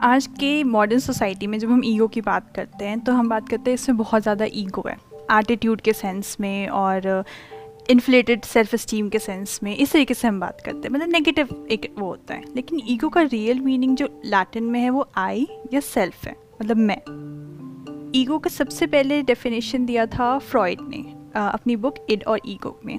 [0.00, 3.48] आज के modern society में जब हम ईगो की बात करते हैं तो हम बात
[3.48, 4.96] करते हैं इसमें बहुत ज़्यादा ईगो है।
[5.32, 7.24] एटीट्यूड के सेंस में और
[7.90, 11.66] इन्फ्लेटेड सेल्फ इस्टीम के सेंस में इस तरीके से हम बात करते हैं। मतलब नेगेटिव
[11.70, 15.46] एक वो होता है। लेकिन ईगो का रियल मीनिंग जो लैटिन में है, वो आई
[15.72, 17.00] या सेल्फ है। मतलब मैं।
[18.14, 21.04] ईगो का सबसे पहले डेफिनेशन दिया था फ्रॉइड ने
[21.36, 22.98] अपनी बुक इड और ईगो में।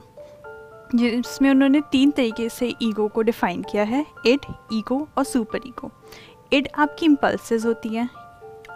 [0.96, 5.92] जिसमें उन्होंने तीन तरीके से ईगो को डिफ़ाइन किया है। इड ईगो और सुपर ईगो
[6.54, 8.10] इड आपकी इम्पल्सेस होती हैं।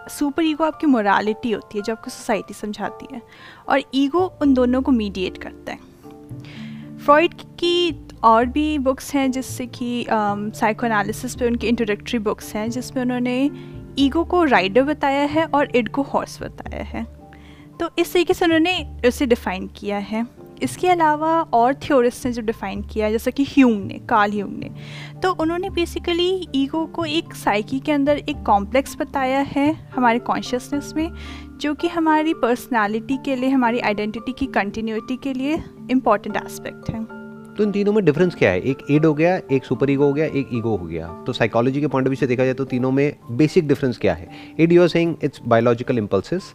[0.08, 3.20] सुपर ईगो आपकी मोरालिटी होती है जो आपको सोसाइटी समझाती है।
[3.68, 9.66] और ईगो उन दोनों को मीडिएट करता है। फ्रॉइड की और भी बुक्स हैं जिससे
[9.66, 13.50] कि साइको एनालिसिस पे उनकी इंट्रोडक्टरी बुक्स हैं, जिसमें उन्होंने
[13.98, 17.06] ईगो को राइडर बताया है और इड को हॉर्स बताया है।
[17.80, 20.26] तो इस तरीके से उन्होंने उसे डिफ़ाइन किया है।
[20.62, 24.52] इसके अलावा और थियोरिस्ट ने जो डिफ़ाइन किया है जैसा कि ह्यूम ने कार्ल ह्यूम
[24.52, 24.70] ने
[25.22, 30.92] तो उन्होंने बेसिकली ईगो को एक साइकी के अंदर एक कॉम्प्लेक्स बताया है हमारे कॉन्शियसनेस
[30.96, 31.10] में,
[31.60, 37.21] जो कि हमारी पर्सनालिटी के लिए, हमारी आइडेंटिटी की कंटिन्यूटी के लिए इंपॉर्टेंट एस्पेक्ट है।
[37.56, 38.60] तो इन तीनों में डिफरेंस क्या है?
[38.60, 41.80] एक एड हो गया एक सुपर ईगो हो गया एक ईगो हो गया। तो साइकोलॉजी
[41.80, 44.28] के पॉइंट ऑफ़ व्यू से देखा जाए तो तीनों में बेसिक डिफरेंस क्या है?
[44.60, 46.52] Id you are saying it's biological impulses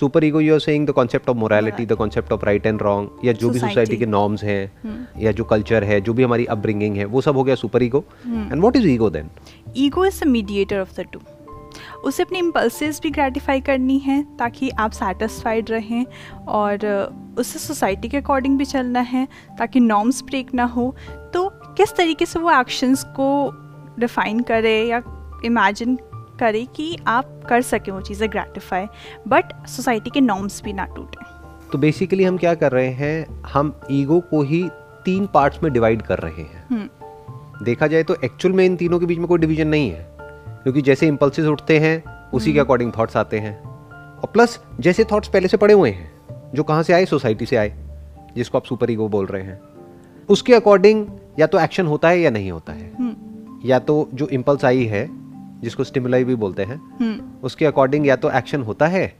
[0.00, 3.26] super ego you are saying the concept of morality the concept of right and wrong
[3.26, 5.22] या जो भी सोसाइटी के नॉर्म्स हैं hmm.
[5.22, 8.04] या जो कल्चर है जो भी हमारी अपब्रिंगिंग है वो सब हो गया super ego
[8.26, 9.30] and what is ego then
[9.76, 11.20] ego is the mediator of the two
[12.04, 16.06] उसे अपनी इम्पल्सिस भी ग्रेटिफाई करनी है ताकि आप सेटिस्फाइड रहें
[16.48, 16.86] और
[17.38, 20.94] उसे सोसाइटी के अकॉर्डिंग भी चलना है ताकि नॉर्म्स ब्रेक ना हो।
[21.34, 23.52] तो किस तरीके से वो एक्शंस को
[24.00, 25.02] डिफ़ाइन करे या
[25.44, 25.98] इमेजिन
[26.40, 28.86] करे कि आप कर सकें वो चीज़ें ग्रेटिफाई
[29.28, 31.24] बट सोसाइटी के नॉर्म्स भी ना टूटें?
[31.72, 34.68] तो बेसिकली हम क्या कर रहे हैं हम ईगो को ही
[35.04, 38.98] तीन पार्ट्स में डिवाइड कर रहे हैं। हम्म। देखा जाए तो एक्चुअल में इन तीनों
[39.00, 40.13] के बीच में कोई डिवीज़न नहीं है।
[40.64, 45.04] क्योंकि जैसे इम्पल्सिस उठते हैं उसी के अकॉर्डिंग हम्म। थॉट्स आते हैं। और प्लस जैसे
[45.04, 46.12] थॉट्स पहले से पड़े हुए हैं
[46.54, 47.04] जो कहाँ से आए?
[47.04, 47.74] सोसाइटी से आए
[48.36, 49.60] जिसको आप सुपर ईगो बोल रहे हैं।
[50.28, 51.06] उसके अकॉर्डिंग
[51.38, 54.84] या तो एक्शन होता है या नहीं होता है। हम्म। या तो जो इम्पल्स आई
[54.84, 55.06] है
[55.60, 59.12] जिसको स्टिमुलाई भी बोलते हैं हम्म। उसके अकॉर्डिंग या तो एक्शन होता है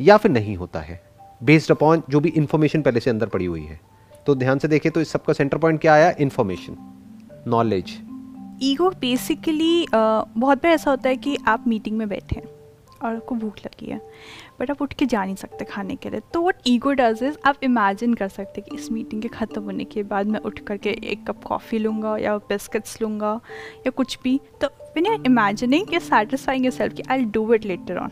[0.00, 1.00] या फिर नहीं होता है।
[1.42, 3.80] बेस्ड अपॉन जो भी इंफॉर्मेशन पहले से अंदर पड़ी हुई है।
[4.26, 6.14] तो ध्यान से देखें तो इस सबका सेंटर पॉइंट क्या आया?
[6.20, 6.76] इन्फॉर्मेशन
[7.48, 7.98] नॉलेज
[8.62, 12.44] ईगो बेसिकली बहुत बार ऐसा होता है कि आप मीटिंग में बैठे हैं
[13.02, 14.00] और आपको भूख लगी है
[14.60, 17.36] बट आप उठ के जा नहीं सकते खाने के लिए। तो वट ईगो डज इज़
[17.44, 20.90] आप इमेजिन कर सकते कि इस मीटिंग के ख़त्म होने के बाद मैं उठ करके
[21.12, 23.40] एक कप कॉफ़ी लूँगा या बिस्किट्स लूँगा
[23.86, 28.10] या कुछ भी। तो when you're imagining, you're satisfying yourself I do it later on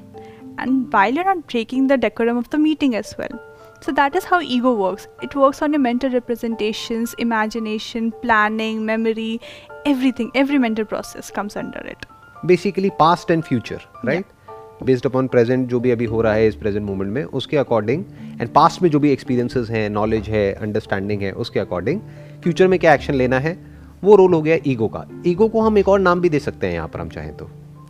[0.60, 3.38] and while you're not breaking the decorum of the meeting as well
[3.86, 5.06] so that is how ego works.
[5.26, 9.40] It works on your mental representations imagination planning memory
[9.86, 10.30] everything.
[10.42, 12.06] Every mental process comes under it.
[12.46, 14.24] Basically past and future right?
[14.24, 14.36] Yeah.
[14.82, 18.04] Based upon present जो भी अभी हो रहा है इस present moment में उसके according
[18.40, 22.00] and past में जो भी एक्सपीरियंसेस हैं नॉलेज है अंडरस्टैंडिंग है उसके अकॉर्डिंग
[22.42, 23.66] फ्यूचर में क्या एक्शन लेना है?
[24.04, 26.66] वो रोल हो गया ईगो का। ईगो को हम एक और नाम भी दे सकते
[26.66, 27.44] हैं यहाँ पर हम चाहें तो।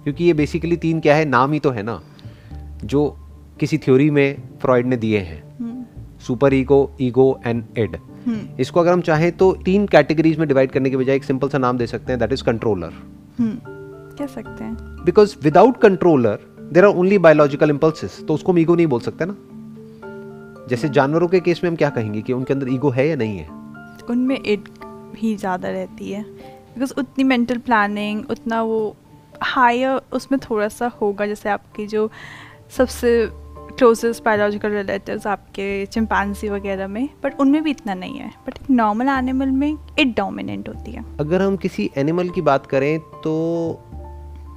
[0.05, 1.25] क्योंकि ये बेसिकली तीन क्या है?
[1.25, 2.03] नाम ही तो है ना।
[2.85, 3.19] जो
[3.61, 5.50] किसी थ्योरी में फ्रॉइड ने दिए हैं।
[6.27, 7.97] Super ego ego and id.
[8.61, 11.59] इसको अगर हम चाहें तो तीन कैटेगरीज में डिवाइड करने के बजाय एक सिंपल सा
[11.59, 12.93] नाम दे सकते हैं दैट इज़ कंट्रोलर
[13.41, 16.39] कह सकते हैं। Because without controller
[16.73, 19.37] there are only biological impulses तो उसको हम ईगो नहीं बोल सकते ना।
[20.69, 23.39] जैसे जानवरों के केस में हम क्या कहेंगे कि उनके अंदर ईगो है या नहीं
[23.39, 23.49] है?
[24.11, 24.69] उनमें एड
[25.15, 28.97] भी ज़्यादा रहती है। बिकॉज़ उतनी मेंटल प्लानिंग उतना वो
[29.43, 32.11] हायर उसमें थोड़ा सा होगा जैसे आपकी जो
[32.77, 33.11] सबसे
[33.71, 38.71] क्लोजेस्ट बायोलॉजिकल रिलेटिव्स आपके चिंपांसी वगैरह में बट उनमें भी इतना नहीं है। बट एक
[38.71, 43.33] नॉर्मल एनिमल में इट डोमिनेंट होती है। अगर हम किसी एनिमल की बात करें तो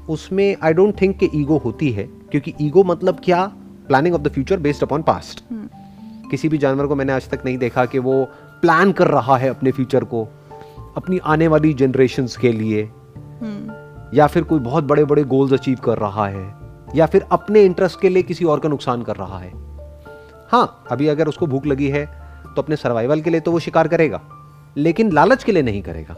[0.10, 3.46] उसमें आई डोंट थिंक कि ईगो होती है क्योंकि ईगो मतलब क्या?
[3.88, 5.44] Planning of the future based upon past
[6.32, 8.24] किसी भी जानवर को मैंने आज तक नहीं देखा कि वो
[8.62, 10.28] प्लान कर रहा है अपने फ्यूचर को
[10.98, 13.72] अपनी आने वाली जनरेशन के लिए। hmm.
[14.14, 16.63] या फिर कोई बहुत बड़े बड़े गोल्स अचीव कर रहा है।
[16.96, 19.52] या फिर अपने इंटरेस्ट के लिए किसी और का नुकसान कर रहा है।
[20.50, 22.06] हाँ अभी अगर उसको भूख लगी है
[22.46, 24.22] तो अपने सर्वाइवल के लिए तो वो शिकार करेगा
[24.78, 26.14] लेकिन लालच के लिए नहीं करेगा।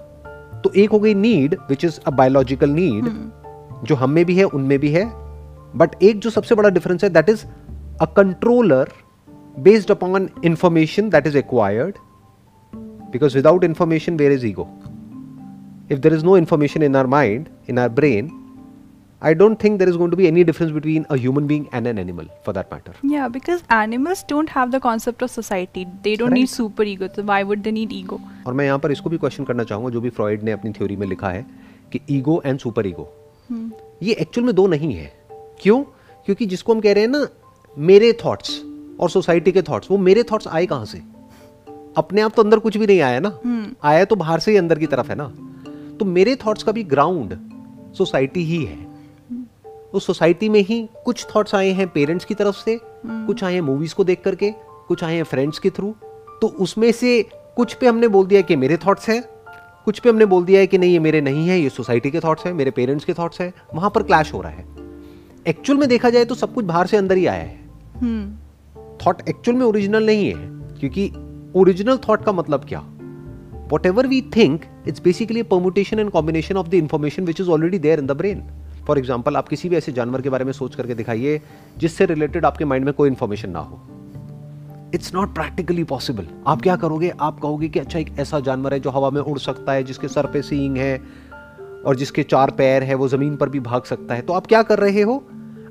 [0.62, 3.06] तो एक हो गई need which is a biological need
[3.84, 5.06] जो हम में भी है उनमें भी है
[5.76, 7.46] बट एक जो सबसे बड़ा डिफरेंस है that is
[8.02, 8.90] a controller
[9.60, 11.96] based upon information that is acquired
[13.12, 14.68] because without information where is ego
[15.94, 18.30] if there is no information in our mind, in our brain,
[19.26, 21.88] I don't think there is going to be any difference between a human being and
[21.88, 22.94] an animal for that matter.
[23.04, 25.88] Yeah, because animals don't have the concept of society.
[26.04, 26.42] They don't right.
[26.42, 27.10] need super ego.
[27.16, 28.20] So why would they need ego?
[28.48, 30.96] और मैं यहाँ पर इसको भी question करना चाहूँगा जो भी फ्रॉइड ने अपनी थ्योरी
[30.96, 31.46] में लिखा है
[31.92, 33.08] कि ईगो एंड सुपर ईगो
[34.04, 35.12] ये एक्चुअल में दो नहीं है
[35.62, 35.82] क्यों
[36.28, 37.28] क्योंकि जिसको हम कह रहे हैं ना
[37.78, 38.62] मेरे थॉट्स
[39.00, 41.02] और सोसाइटी के थॉट्स वो मेरे थॉट्स आए कहाँ से
[41.98, 44.58] अपने आप तो अंदर कुछ भी नहीं आया ना हम्म। आया तो बाहर से ही
[44.58, 45.28] अंदर की तरफ़ है ना
[46.00, 47.38] तो मेरे थॉट्स का भी ग्राउंड
[47.98, 48.95] सोसाइटी ही है
[49.94, 53.62] उस सोसाइटी में ही कुछ थॉट्स आए हैं पेरेंट्स की तरफ़ से कुछ आए हैं
[53.62, 54.52] मूवीज़ को देख करके
[54.88, 55.96] कुछ आए हैं फ्रेंड्स के थ्रू
[56.42, 57.22] तो उसमें से
[57.56, 59.24] कुछ पे हमने बोल दिया कि मेरे थॉट्स हैं
[59.86, 62.20] कुछ पे हमने बोल दिया है कि नहीं ये मेरे नहीं है ये सोसाइटी के
[62.20, 64.66] थॉट्स हैं मेरे पेरेंट्स के थॉट्स हैं वहाँ पर क्लैश हो रहा है।
[65.48, 67.60] एक्चुअल में देखा जाए तो सब कुछ बाहर से अंदर ही आया है।
[68.02, 70.48] हम्म। थॉट एक्चुअल में ओरिजिनल नहीं है
[70.80, 71.12] क्योंकि
[71.56, 72.80] ओरिजिनल थॉट का मतलब क्या?
[73.86, 78.00] Whatever we think it's basically permutation and combination of the information which is already there
[78.00, 78.44] in the brain
[78.88, 81.42] for example आप किसी भी ऐसे जानवर के बारे में सोच करके दिखाइए
[81.78, 83.82] जिससे रिलेटेड आपके माइंड में कोई इन्फॉर्मेशन ना हो।
[84.94, 87.12] इट्स नॉट प्रैक्टिकली पॉसिबल आप क्या करोगे?
[87.20, 90.08] आप कहोगे कि अच्छा एक ऐसा जानवर है जो हवा में उड़ सकता है जिसके
[90.08, 90.98] सर पे सींग है
[91.86, 94.62] और जिसके चार पैर है वो ज़मीन पर भी भाग सकता है। तो आप क्या
[94.64, 95.24] कर रहे हो?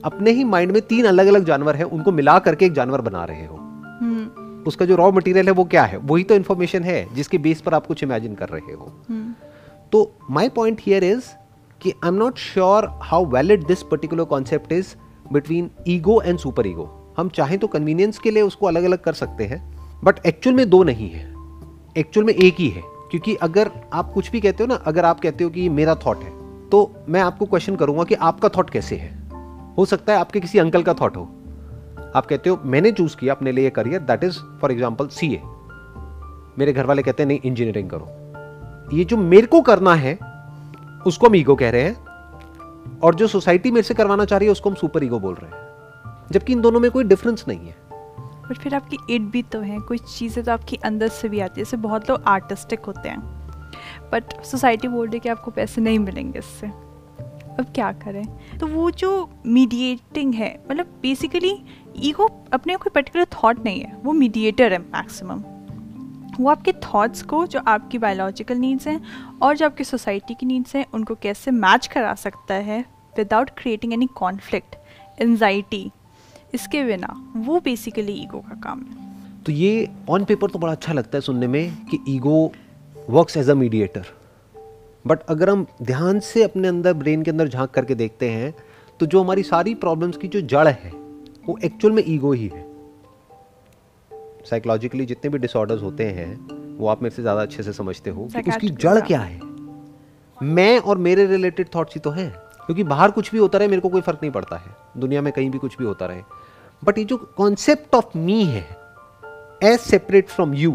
[0.05, 3.25] अपने ही माइंड में तीन अलग अलग जानवर है उनको मिला करके एक जानवर बना
[3.25, 3.57] रहे हो।
[4.01, 5.97] हम्म। उसका जो रॉ मटेरियल है वो क्या है?
[5.99, 9.33] वही तो इन्फॉर्मेशन है जिसके बेस पर आप कुछ इमेजिन कर रहे हो। हम्म।
[9.93, 11.25] तो माई पॉइंट हियर इज़
[11.85, 14.95] कि I am not sure how valid this particular concept is
[15.33, 19.13] between ego and super ego हम चाहें तो कन्वीनियंस के लिए उसको अलग अलग कर
[19.13, 19.61] सकते हैं
[20.05, 21.23] बट एक्चुअल में दो नहीं है।
[21.97, 25.21] एक्चुअल में एक ही है, क्योंकि अगर आप कुछ भी कहते हो ना, अगर आप
[25.21, 26.33] कहते हो कि मेरा थॉट है
[26.71, 29.13] तो मैं आपको क्वेश्चन करूँगा कि आपका थॉट कैसे है।
[29.79, 31.23] हो सकता है आपके किसी अंकल का थॉट हो।
[32.17, 35.29] आप कहते हो, मैंने चूज़ किया अपने लिए career that is for example see
[36.59, 40.19] मेरे घर वाले कहते हैं, नहीं इंजीनियरिंग करो। ये जो मेरे को करना है
[41.07, 44.53] उसको हम ईगो कह रहे हैं और जो सोसाइटी मेरे से करवाना चाह रही है,
[44.53, 45.63] उसको हम सुपर ईगो बोल रहे हैं।
[46.33, 47.77] जबकि इन दोनों में कोई डिफरेंस नहीं है।
[48.49, 51.61] बट फिर आपकी इट भी तो है कुछ चीज़ें तो आपकी अंदर से भी आती
[51.61, 53.21] है। जैसे बहुत लोग आर्टिस्टिक होते हैं।
[54.13, 58.25] बट सोसाइटी बोल रही है कि आपको पैसे नहीं मिलेंगे इससे। अब क्या करें?
[58.59, 61.57] तो वो जो मीडिएटिंग है मतलब बेसिकली
[61.97, 65.43] ईगो अपने कोई पर्टिकुलर थॉट नहीं है। वो मीडिएटर है मैक्सिमम
[66.41, 69.01] वो आपके थॉट्स को, जो आपकी बायोलॉजिकल नीड्स हैं
[69.43, 72.85] और जो आपकी सोसाइटी की नीड्स हैं, उनको कैसे मैच करा सकता है
[73.17, 74.77] without creating any conflict
[75.23, 75.91] anxiety
[76.55, 80.93] इसके बिना, वो बेसिकली ईगो का काम है। तो ये ऑन पेपर तो बड़ा अच्छा
[80.93, 82.53] लगता है सुनने में कि ego
[83.11, 84.07] works as a mediator
[85.07, 88.55] but अगर हम ध्यान से अपने अंदर ब्रेन के अंदर झाँक करके देखते हैं
[89.01, 90.91] तो जो हमारी सारी प्रॉब्लम्स की जो जड़ है,
[91.47, 92.74] वो एक्चुअल में ईगो ही है।
[94.45, 98.29] साइकोलॉजिकली जितने भी डिसऑर्डर्स होते हैं वो आप मेरे से ज़्यादा अच्छे से समझते हो
[98.35, 99.41] कि उसकी जड़ क्या है?
[100.37, 103.81] मैं और मेरे रिलेटेड थॉट्स ही तो हैं क्योंकि बाहर कुछ भी होता रहे मेरे
[103.83, 106.23] को कोई फ़र्क नहीं पड़ता है। दुनिया में कहीं भी कुछ भी होता रहे।
[106.83, 108.67] बट ये जो कॉन्सेप्ट ऑफ़ मी है
[109.63, 110.73] as separate from you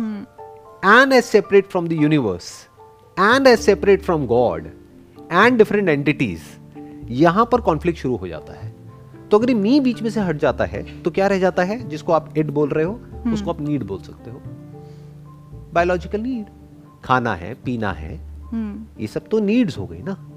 [0.00, 2.52] and as separate from the universe
[3.16, 4.66] and as separate from God
[5.32, 6.42] and different entities
[7.12, 8.69] यहाँ पर कॉन्फ्लिक्ट शुरू हो जाता है।
[9.30, 11.88] तो अगर मी बीच में से हट जाता है तो क्या रह जाता है?
[11.88, 13.32] जिसको आप इड बोल रहे हो hmm.
[13.32, 14.42] उसको आप नीड बोल सकते हो।
[15.74, 16.46] बायोलॉजिकल नीड
[17.04, 19.00] खाना है पीना है hmm.
[19.00, 20.30] ये सब तो नीड्स हो गई ना।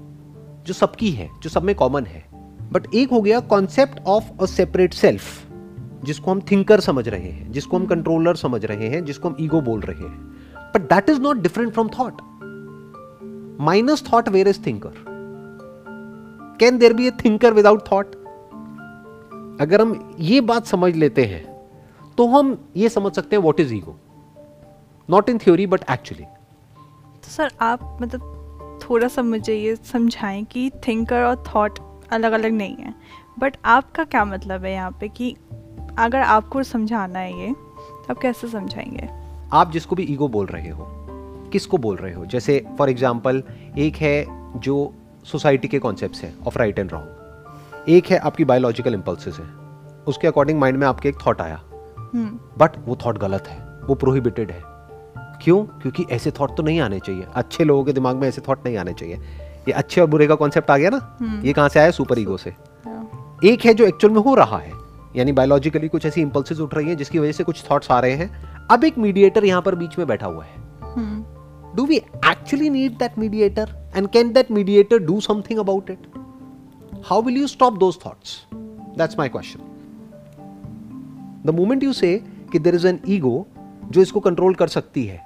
[0.66, 2.24] जो सबकी है जो सब में कॉमन है।
[2.72, 5.46] बट एक हो गया concept of a separate self
[6.04, 9.60] जिसको हम थिंकर समझ रहे हैं जिसको हम कंट्रोलर समझ रहे हैं जिसको हम ईगो
[9.60, 10.24] बोल रहे हैं।
[10.74, 12.14] But that is not different from thought
[13.60, 14.92] minus thought where is thinker
[16.60, 18.23] can there be a thinker without thought
[19.60, 21.54] अगर हम ये बात समझ लेते हैं
[22.18, 23.96] तो हम ये समझ सकते हैं what is ego
[25.10, 26.24] not in theory but actually
[27.22, 28.20] तो सर आप मतलब
[28.90, 31.78] थोड़ा सा मुझे ये समझाएँ कि थिंकर और थॉट
[32.12, 32.94] अलग अलग नहीं है
[33.38, 35.36] बट आपका क्या मतलब है यहाँ पे कि
[35.98, 39.08] अगर आपको समझाना है ये तो आप कैसे समझाएँगे?
[39.52, 40.86] आप जिसको भी ईगो बोल रहे हो
[41.52, 42.26] किसको बोल रहे हो?
[42.26, 43.42] जैसे फॉर एग्ज़ाम्पल
[43.78, 44.26] एक है
[44.60, 44.94] जो
[45.24, 47.23] सोसाइटी के कॉन्सेप्ट है ऑफ़ राइट एंड रॉन्ग
[47.88, 49.44] एक है आपकी बायोलॉजिकल इम्पल्सिस है।
[50.06, 51.62] उसके अकॉर्डिंग माइंड में आपके एक थॉट आया।
[52.58, 54.62] But hmm. वो थॉट गलत है वो प्रोहिबिटेड है।
[55.42, 55.64] क्यों?
[55.64, 58.76] क्योंकि ऐसे थॉट तो नहीं आने चाहिए। अच्छे लोगों के दिमाग में ऐसे थॉट नहीं
[58.76, 59.16] आने चाहिए।
[59.68, 61.18] ये अच्छे और बुरे का कॉन्सेप्ट आ गया ना?
[61.20, 61.90] हम्म। ये कहाँ से आया?
[61.90, 62.50] सुपर ईगो से।
[63.44, 64.72] एक है जो एक्चुअल में हो रहा है
[65.16, 68.12] यानी बायोलॉजिकली कुछ ऐसी इंपल्सिस उठ रही है जिसकी वजह से कुछ थॉट्स आ रहे
[68.12, 70.54] हैं। अब एक मीडिएटर यहाँ पर बीच में बैठा हुआ है।
[71.76, 76.23] Do we actually need that mediator and can that mediator do something about it
[77.06, 78.46] how will you stop those thoughts
[78.98, 79.60] that's my question
[81.46, 82.16] the moment you say
[82.52, 83.46] कि देर इज़ एन ईगो
[83.90, 85.18] जो इसको control कर सकती है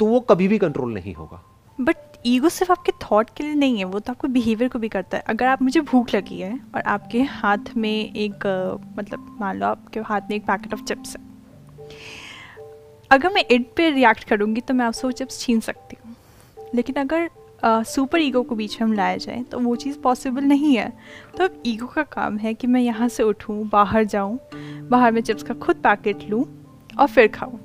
[0.00, 1.42] तो वो कभी भी कंट्रोल नहीं होगा।
[1.78, 1.96] बट
[2.26, 5.16] ईगो सिर्फ़ आपके थॉट के लिए नहीं है, वो तो आपको बिहेवियर को भी करता
[5.16, 8.46] है। अगर आप, मुझे भूख लगी है और आपके हाथ में एक
[8.98, 11.22] मतलब मान लो आपके हाथ में एक पैकेट ऑफ़ चिप्स है।
[13.10, 16.16] अगर मैं इट पे रिएक्ट करूँगी तो मैं आपसे वो चिप्स छीन सकती हूँ।
[16.74, 17.30] लेकिन अगर
[17.64, 20.92] सुपर ईगो को बीच में हम लाया जाए तो वो चीज़ पॉसिबल नहीं है।
[21.36, 24.38] तो अब ईगो का काम है कि मैं यहाँ से उठूँ, बाहर जाऊँ,
[24.90, 26.44] बाहर में चिप्स का खुद पैकेट लूँ
[26.92, 27.58] और फिर खाऊँ,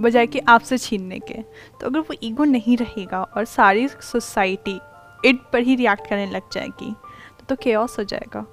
[0.00, 1.42] बजाय कि आपसे छीनने के।
[1.80, 4.78] तो अगर वो ईगो नहीं रहेगा और सारी सोसाइटी
[5.24, 8.46] इड पर ही रिएक्ट करने लग जाएगी तो तो केओस हो जाएगा।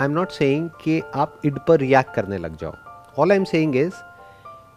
[0.00, 2.72] आई एम नॉट सेइंग कि आप इड पर रिएक्ट करने लग जाओ।
[3.18, 3.94] All I am saying is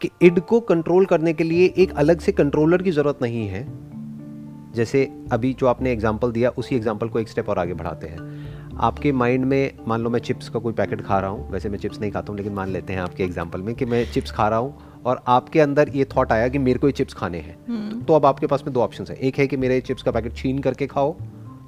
[0.01, 3.67] कि इड को कंट्रोल करने के लिए एक अलग से कंट्रोलर की ज़रूरत नहीं है।
[4.75, 8.77] जैसे अभी जो आपने एग्ज़ाम्पल दिया उसी एग्ज़ाम्पल को एक स्टेप और आगे बढ़ाते हैं।
[8.79, 11.77] आपके माइंड में मान लो मैं चिप्स का कोई पैकेट खा रहा हूँ वैसे मैं
[11.77, 14.47] चिप्स नहीं खाता हूँ लेकिन मान लेते हैं आपके एग्ज़ाम्पल में कि मैं चिप्स खा
[14.49, 17.55] रहा हूँ और आपके अंदर ये थॉट आया कि मेरे को ये चिप्स खाने हैं।
[17.57, 20.11] तो, तो अब आपके पास में दो ऑप्शन है। एक है कि मेरे चिप्स का
[20.11, 21.15] पैकेट छीन करके खाओ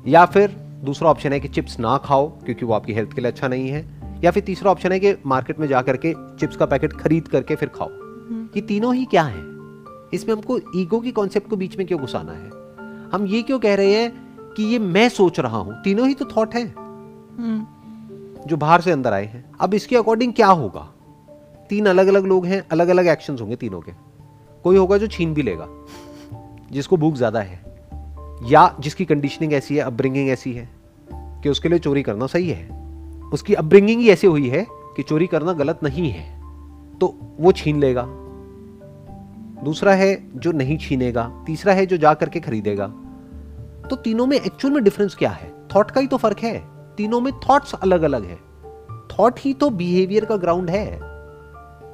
[0.07, 3.31] या फिर दूसरा ऑप्शन है कि चिप्स ना खाओ क्योंकि वो आपकी हेल्थ के लिए
[3.31, 3.85] अच्छा नहीं है
[4.23, 7.55] या फिर तीसरा ऑप्शन है कि मार्केट में जा करके चिप्स का पैकेट खरीद करके
[7.55, 7.89] फिर खाओ।
[8.55, 9.43] ये तीनों ही क्या है?
[10.13, 12.60] इसमें हमको ईगो की कॉन्सेप्ट को बीच में क्यों घुसाना है?
[13.11, 15.81] हम ये क्यों कह रहे हैं कि ये मैं सोच रहा हूँ?
[15.83, 16.65] तीनों ही तो थॉट है।
[18.47, 20.87] जो बाहर से अंदर आए हैं। अब इसके अकॉर्डिंग क्या होगा?
[21.69, 23.91] तीन अलग अलग लोग हैं अलग अलग एक्शन होंगे तीनों के।
[24.65, 25.67] कोई होगा जो छीन भी लेगा
[26.71, 27.59] जिसको भूख ज़्यादा है
[28.43, 30.69] या जिसकी कंडीशनिंग ऐसी है अपब्रिंगिंग ऐसी है
[31.43, 32.69] कि उसके लिए चोरी करना सही है।
[33.33, 34.65] उसकी अपब्रिंगिंग ही ऐसी हुई है
[34.95, 36.23] कि चोरी करना गलत नहीं है
[36.99, 38.01] तो वो छीन लेगा।
[39.63, 42.87] दूसरा है जो नहीं छीनेगा तीसरा है जो जा करके खरीदेगा।
[43.89, 45.51] तो तीनों में एक्चुअल में डिफरेंस क्या है?
[45.75, 46.63] थॉट का ही तो फ़र्क है।
[46.95, 48.39] तीनों में थॉट्स अलग अलग है।
[49.07, 50.99] थॉट ही तो बिहेवियर का ग्राउंड है।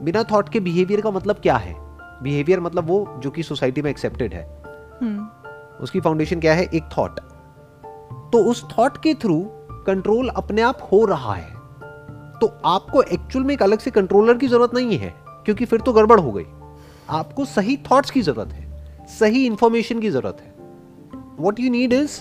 [0.03, 1.75] बिना थॉट के बिहेवियर का मतलब क्या है?
[2.23, 4.63] बिहेवियर मतलब वो जो कि सोसाइटी में एक्सेप्टेड है।
[5.03, 5.81] hmm.
[5.81, 6.63] उसकी फाउंडेशन क्या है?
[6.63, 7.19] एक थॉट
[8.33, 9.45] तो उस थॉट के थ्रू
[9.87, 11.51] कंट्रोल अपने आप हो रहा है।
[12.41, 15.93] तो आपको एक्चुअल में एक अलग से कंट्रोलर की ज़रूरत नहीं है क्योंकि फिर तो
[15.93, 16.45] गड़बड़ हो गई।
[17.09, 20.53] आपको सही थॉट्स की ज़रूरत है सही इंफॉर्मेशन की ज़रूरत है।
[21.39, 22.19] What you need is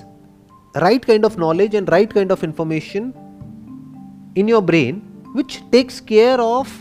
[0.74, 3.12] right kind of knowledge and right kind of information
[4.38, 5.02] in your brain
[5.36, 6.76] which takes care of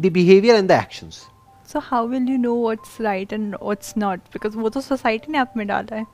[0.00, 1.26] the behaviour and the actions
[1.68, 5.38] so how will you know what's right and what's not because वो तो society ने
[5.38, 6.06] आप में डाला है।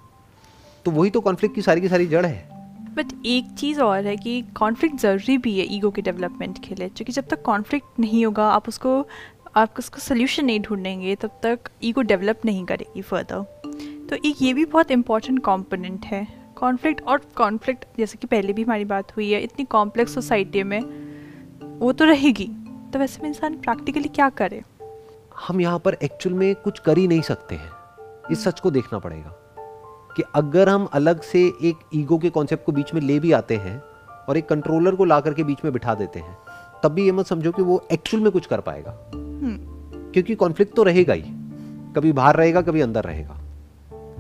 [0.85, 2.57] तो वही तो कॉन्फ्लिक्ट की सारी की सारी जड़ है।
[2.97, 6.89] बट एक चीज़ और है कि कॉन्फ्लिक्ट ज़रूरी भी है ईगो के डेवलपमेंट के लिए
[6.89, 9.01] क्योंकि जब तक कॉन्फ्लिक्ट नहीं होगा आप उसको
[9.57, 13.45] आप उसको सोल्यूशन नहीं ढूंढेंगे, तब तक ईगो डेवलप नहीं करेगी फर्दर
[14.09, 16.27] तो एक ये भी बहुत इंपॉर्टेंट कॉम्पोनेंट है.
[16.57, 20.81] कॉन्फ्लिक्ट और कॉन्फ्लिक्ट जैसे कि पहले भी हमारी बात हुई है, इतनी कॉम्प्लेक्स सोसाइटी में
[21.79, 22.47] वो तो रहेगी.
[22.93, 24.63] तो वैसे में इंसान प्रैक्टिकली क्या करे?
[25.49, 27.71] हम यहाँ पर एक्चुअल में कुछ कर ही नहीं सकते हैं.
[28.31, 29.35] इस सच को देखना पड़ेगा
[30.17, 33.57] कि अगर हम अलग से एक ईगो के कॉन्सेप्ट को बीच में ले भी आते
[33.57, 33.81] हैं
[34.29, 36.37] और एक कंट्रोलर को ला करके बीच में बिठा देते हैं
[36.83, 39.77] तब भी ये मत समझो कि वो एक्चुअल में कुछ कर पाएगा। हम्म।
[40.13, 41.23] क्योंकि कॉन्फ्लिक्ट तो रहेगा ही।
[41.97, 43.41] कभी बाहर रहेगा कभी अंदर रहेगा।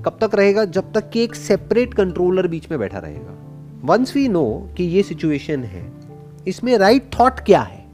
[0.05, 0.65] कब तक रहेगा?
[0.65, 3.39] जब तक कि एक सेपरेट कंट्रोलर बीच में बैठा रहेगा।
[3.85, 5.93] वंस वी नो कि ये सिचुएशन है
[6.49, 7.87] इसमें राइट right थॉट क्या है?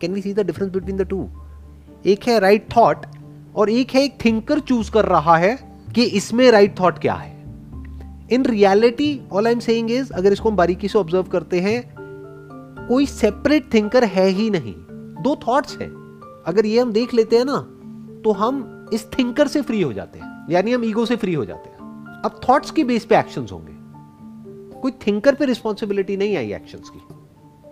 [0.00, 1.28] Can we see the difference between the two
[2.06, 3.06] एक है राइट right थॉट
[3.56, 5.58] और एक है एक थिंकर चूज़ कर रहा है
[5.94, 7.42] कि इसमें राइट right थॉट क्या है।
[8.32, 11.91] In reality all I am saying is अगर इसको हम बारीकी से ऑब्ज़र्व करते हैं
[12.88, 14.74] कोई सेपरेट थिंकर है ही नहीं।
[15.22, 15.90] दो थॉट्स हैं।
[16.46, 17.56] अगर ये हम देख लेते हैं ना
[18.24, 21.44] तो हम इस थिंकर से फ्री हो जाते हैं। यानी हम ईगो से फ्री हो
[21.44, 21.76] जाते हैं।
[22.24, 23.72] अब थॉट्स की बेस पे एक्शंस होंगे।
[24.80, 27.00] कोई थिंकर पे रिस्पॉन्सिबिलिटी नहीं आई एक्शंस की।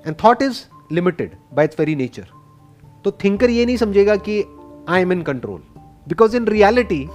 [0.07, 0.61] And thought is
[0.93, 2.27] limited by its very nature
[3.05, 4.43] तो थिंकर ये नहीं समझेगा कि
[4.89, 5.63] I am in control
[6.09, 7.09] because in reality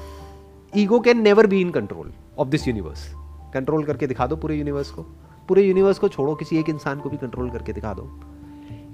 [0.78, 3.12] ego can never be in control of this universe
[3.54, 5.06] control करके दिखा दो पूरे यूनिवर्स को।
[5.48, 8.10] पूरे यूनिवर्स को छोड़ो, किसी एक इंसान को भी कंट्रोल करके दिखा दो।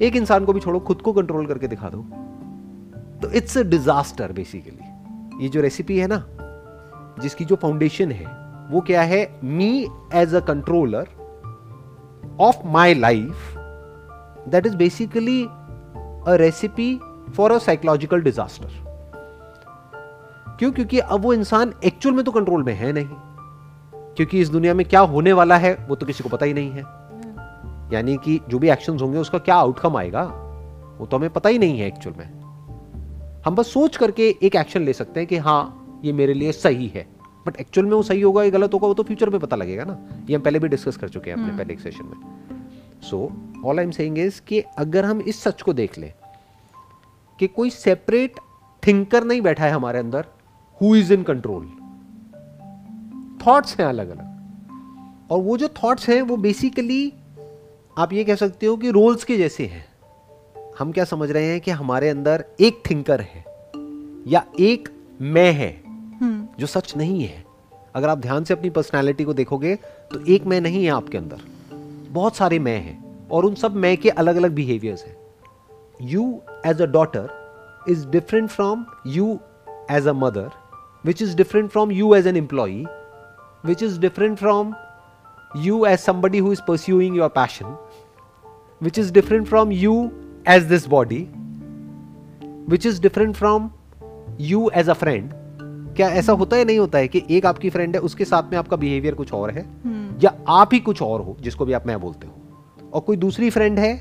[0.01, 2.01] एक इंसान को भी छोड़ो, खुद को कंट्रोल करके दिखा दो।
[3.21, 6.23] तो इट्स अ डिजास्टर बेसिकली ये जो रेसिपी है ना,
[7.21, 8.25] जिसकी जो फाउंडेशन है,
[8.71, 9.39] वो क्या है?
[9.43, 11.07] Me as a controller
[12.39, 13.55] of my life
[14.47, 16.99] that is basically a recipe
[17.37, 18.69] for a psychological disaster
[20.59, 20.71] क्यों?
[20.71, 23.09] क्योंकि अब वो इंसान एक्चुअल में तो कंट्रोल में है नहीं।
[24.21, 26.71] क्योंकि इस दुनिया में क्या होने वाला है वो तो किसी को पता ही नहीं
[26.71, 26.81] है।
[27.93, 30.23] यानी कि जो भी एक्शन होंगे उसका क्या आउटकम आएगा
[30.99, 34.81] वो तो हमें पता ही नहीं है एक्चुअल में। हम बस सोच करके एक एक्शन
[34.81, 37.07] ले सकते हैं कि हाँ ये मेरे लिए सही है।
[37.47, 39.83] बट एक्चुअल में वो सही होगा या गलत होगा वो तो फ्यूचर में पता लगेगा
[39.83, 39.97] ना।
[40.29, 42.61] ये हम पहले भी डिस्कस कर चुके हैं अपने हम्म। पहले एक सेशन में।
[43.01, 43.31] So
[43.65, 46.13] all I am saying is कि अगर हम इस सच को देख लें
[47.39, 48.39] कि कोई सेपरेट
[48.87, 50.25] थिंकर नहीं बैठा है हमारे अंदर
[50.81, 51.69] who is in control
[53.45, 57.13] thoughts हैं अलग अलग और वो जो थॉट्स हैं वो बेसिकली
[57.97, 59.85] आप ये कह सकते हो कि रोल्स के जैसे हैं।
[60.79, 63.43] हम क्या समझ रहे हैं कि हमारे अंदर एक थिंकर है
[64.27, 64.89] या एक
[65.21, 65.71] मैं है
[66.21, 67.43] हम्म। जो सच नहीं है।
[67.95, 69.75] अगर आप ध्यान से अपनी पर्सनैलिटी को देखोगे
[70.11, 71.41] तो एक मैं नहीं है आपके अंदर।
[72.11, 75.15] बहुत सारे मैं हैं और उन सब मैं के अलग अलग बिहेवियर्स हैं।
[76.01, 77.29] You as a daughter
[77.89, 79.37] is different from you
[79.91, 80.49] as a mother
[81.05, 82.85] which is different from you as an employee
[83.65, 84.73] which is different from
[85.55, 87.67] you as somebody who is pursuing your passion,
[88.81, 90.11] which is different from you
[90.45, 91.25] as this body,
[92.67, 93.73] which is different from
[94.39, 95.33] you as a friend.
[95.95, 98.57] क्या ऐसा होता है नहीं होता है कि एक आपकी फ्रेंड है उसके साथ में
[98.57, 100.23] आपका बिहेवियर कुछ और है hmm.
[100.23, 103.49] या आप ही कुछ और हो जिसको भी आप मैं बोलते हो और कोई दूसरी
[103.49, 103.93] फ्रेंड है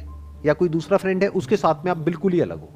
[0.46, 2.68] या कोई दूसरा फ्रेंड है उसके साथ में आप बिल्कुल ही अलग हो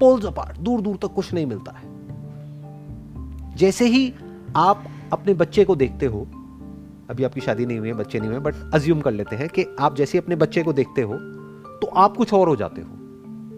[0.00, 1.88] पोल्स अपार्ट दूर दूर तक कुछ नहीं मिलता है
[3.56, 4.12] जैसे ही
[4.56, 6.20] आप अपने बच्चे को देखते हो
[7.10, 9.64] अभी आपकी शादी नहीं हुई है बच्चे नहीं हुए बट अज्यूम कर लेते हैं कि
[9.80, 11.16] आप जैसे अपने बच्चे को देखते हो
[11.80, 12.88] तो आप कुछ और हो जाते हो।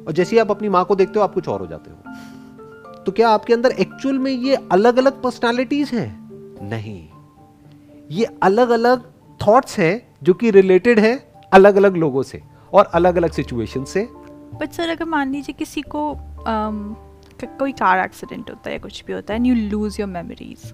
[0.07, 3.13] और जैसे आप अपनी माँ को देखते हो आप कुछ और हो जाते हो। तो
[3.13, 6.69] क्या आपके अंदर एक्चुअल में ये अलग अलग पर्सनालिटीज हैं?
[6.69, 7.09] नहीं।
[8.11, 9.05] ये अलग अलग
[9.41, 11.15] थॉट्स हैं जो कि रिलेटेड है
[11.53, 12.43] अलग अलग लोगों से
[12.73, 14.09] और अलग अलग सिचुएशन से।
[14.55, 16.95] बट सर अगर मान लीजिए किसी को um,
[17.59, 20.73] कोई कार एक्सीडेंट होता है कुछ भी होता है and you lose your memories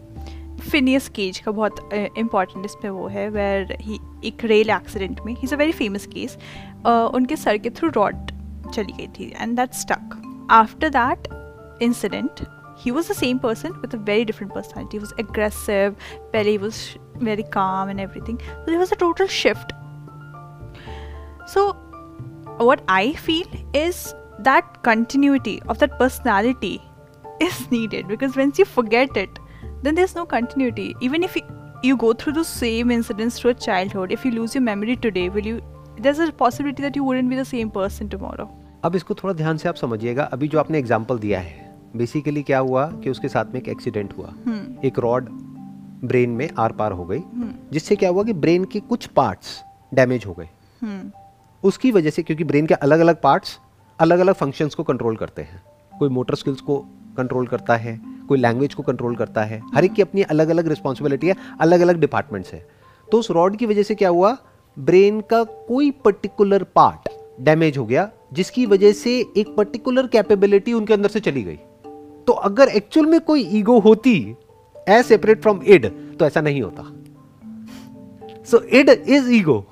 [0.61, 5.33] Phineas Gage का बहुत इंपॉर्टेंट इस पर वो है वेर ही एक रेल एक्सीडेंट में
[5.33, 6.37] ही is a very famous case
[6.87, 8.31] उनके सर के थ्रू रॉड
[8.75, 11.29] चली गई थी and that stuck after that
[11.83, 12.47] incident
[12.97, 14.97] was the same person with a very different personality.
[14.97, 15.97] He was aggressive,
[16.33, 18.39] Pele was very calm and everything.
[18.39, 19.73] So there was a total shift.
[21.47, 21.73] So,
[22.59, 26.81] what I feel is that continuity of that personality
[27.41, 29.39] is needed because once you forget it,
[29.83, 30.95] then there's no continuity.
[31.01, 31.37] Even if
[31.83, 35.29] you, go through the same incidents through a childhood, if you lose your memory today,
[35.29, 35.61] will you?
[35.99, 38.49] There's a possibility that you wouldn't be the same person tomorrow.
[38.85, 42.59] अब इसको थोड़ा ध्यान से आप समझिएगा अभी जो आपने एग्ज़ाम्पल दिया है बेसिकली क्या
[42.59, 44.85] हुआ कि उसके साथ में एक एक्सीडेंट हुआ hmm.
[44.85, 45.29] एक रॉड
[46.05, 47.73] ब्रेन में आर पार हो गई hmm.
[47.73, 49.63] जिससे क्या हुआ कि ब्रेन के कुछ पार्ट्स
[49.95, 50.49] डैमेज हो गए
[50.85, 51.11] hmm.
[51.63, 53.59] उसकी वजह से क्योंकि ब्रेन के अलग अलग पार्ट्स
[53.99, 55.63] अलग अलग फ़ंक्शंस को कंट्रोल करते हैं
[55.99, 56.79] कोई मोटर स्किल्स को
[57.17, 60.69] कंट्रोल करता है कोई लैंग्वेज को कंट्रोल करता है। हर एक की अपनी अलग अलग
[60.69, 62.69] रिस्पॉन्सिबिलिटी है अलग अलग डिपार्टमेंट्स है।
[63.13, 64.37] तो उस रॉड की वजह से क्या हुआ?
[64.79, 67.09] ब्रेन का कोई पर्टिकुलर पार्ट
[67.41, 71.59] डैमेज हो गया जिसकी वजह से एक पर्टिकुलर कैपेबिलिटी उनके अंदर से चली गई।
[72.27, 74.37] तो अगर एक्चुअल में कोई ईगो होती
[74.89, 75.87] एज सेपरेट फ्रॉम इड
[76.17, 76.83] तो ऐसा नहीं होता।
[78.45, 79.67] सो इड इज़ ईगो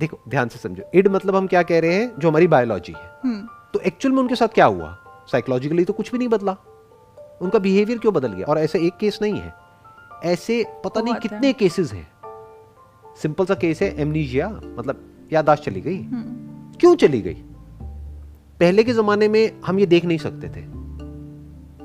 [0.00, 2.12] देखो ध्यान से समझो। इड मतलब हम क्या कह रहे हैं?
[2.18, 3.72] जो हमारी बायोलॉजी है। hmm.
[3.72, 4.96] तो एक्चुअल में उनके साथ क्या हुआ?
[5.32, 6.56] साइकोलॉजिकली तो कुछ भी नहीं बदला।
[7.42, 8.46] उनका बिहेवियर क्यों बदल गया?
[8.46, 9.54] और ऐसे एक केस नहीं है।
[10.24, 12.08] ऐसे पता नहीं कितने केसेस हैं।
[13.22, 17.34] सिंपल सा केस है एमनीजिया मतलब यादाश्त चली गई। हम्म। क्यों चली गई?
[18.60, 20.86] पहले के जमाने में हम ये देख नहीं सकते थे।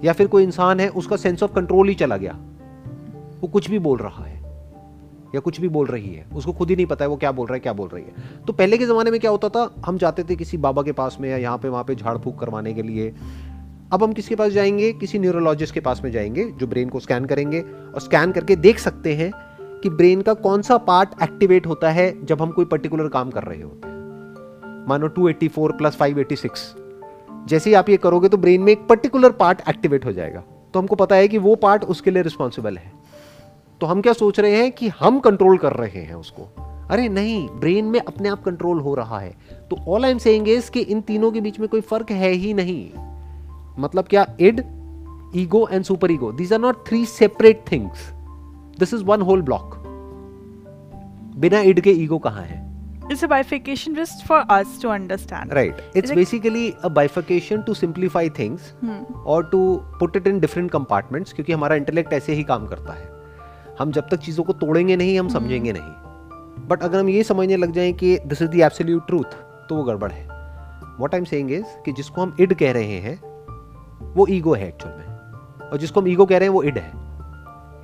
[0.08, 2.40] या फिर कोई इंसान है उसका सेंस ऑफ़ कंट्रोल ही चला गया।
[3.42, 4.42] वो कुछ भी बोल रहा है
[5.36, 7.48] या कुछ भी बोल रही है। उसको खुद ही नहीं पता है वो क्या बोल
[7.48, 8.14] रहा है क्या बोल रही है।
[8.48, 9.76] तो पहले के ज़माने में क्या होता था?
[9.86, 12.40] हम जाते थे किसी बाबा के पास में या यहाँ पे वहाँ पे झाड़ फूक
[12.40, 13.16] करवाने के लिए।
[13.94, 14.94] अब हम किसके पास जाएँगे?
[14.94, 18.80] किसी न्यूरोलॉजिस्ट के पास में जाएँगे, जो ब्रेन को स्कैन करेंगे और स्कैन करके देख
[18.80, 19.32] सकते हैं
[19.84, 23.44] कि ब्रेन का कौन सा पार्ट एक्टिवेट होता है जब हम कोई पर्टिकुलर काम कर
[23.44, 26.76] रहे होते हैं। मानो 284 प्लस 586
[27.48, 30.80] जैसे ही आप ये करोगे तो ब्रेन में एक पर्टिकुलर पार्ट एक्टिवेट हो जाएगा। तो
[30.80, 32.92] हमको पता है कि वो पार्ट उसके लिए रिस्पॉन्सिबल है।
[33.82, 36.44] तो हम क्या सोच रहे हैं कि हम कंट्रोल कर रहे हैं उसको।
[36.92, 39.36] अरे नहीं ब्रेन में अपने आप कंट्रोल हो रहा है।
[39.70, 42.32] तो all I am saying is कि इन तीनों के बीच में कोई फ़र्क है
[42.32, 43.11] ही नहीं।
[43.80, 44.64] मतलब क्या id
[45.36, 48.10] ego and super ego these are not three separate things
[48.80, 49.76] this is one whole block
[51.38, 52.60] बिना इड के ईगो कहाँ है
[53.04, 55.54] It's a bifurcation just for us to understand.
[55.54, 55.80] Right.
[55.94, 59.02] It's, it's basically a bifurcation to simplify things hmm.
[59.26, 63.10] or to put it in different compartments क्योंकि हमारा intellect ऐसे ही काम करता है
[63.80, 65.36] हम जब तक चीज़ों को तोड़ेंगे नहीं हम hmm.
[65.36, 69.36] समझेंगे नहीं बट अगर हम ये समझने लग जाएँ कि this is the absolute truth
[69.70, 70.28] तो वो गड़बड़ है
[71.00, 73.20] what I am saying is कि जिसको हम इड कह रहे हैं
[74.16, 76.92] वो ईगो है एक्चुअल में। और जिसको हम ईगो कह रहे हैं वो इड है।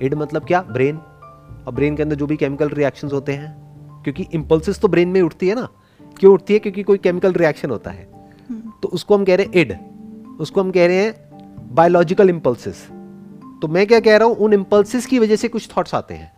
[0.02, 0.60] इड मतलब क्या?
[0.62, 5.08] ब्रेन और ब्रेन के अंदर जो भी केमिकल रिएक्शंस होते हैं क्योंकि इंपल्सिस तो ब्रेन
[5.08, 5.68] में उठती है ना।
[6.18, 6.58] क्यों उठती है?
[6.58, 8.08] क्योंकि कोई केमिकल रिएक्शन होता है।
[8.50, 9.76] हम्म। तो उसको हम कह रहे हैं इड
[10.40, 12.86] उसको हम कह रहे हैं बायोलॉजिकल इंपल्सिस
[13.62, 14.36] तो मैं क्या कह रहा हूँ?
[14.36, 16.32] उन इंपल्सिस की वजह से कुछ थॉट्स आते हैं।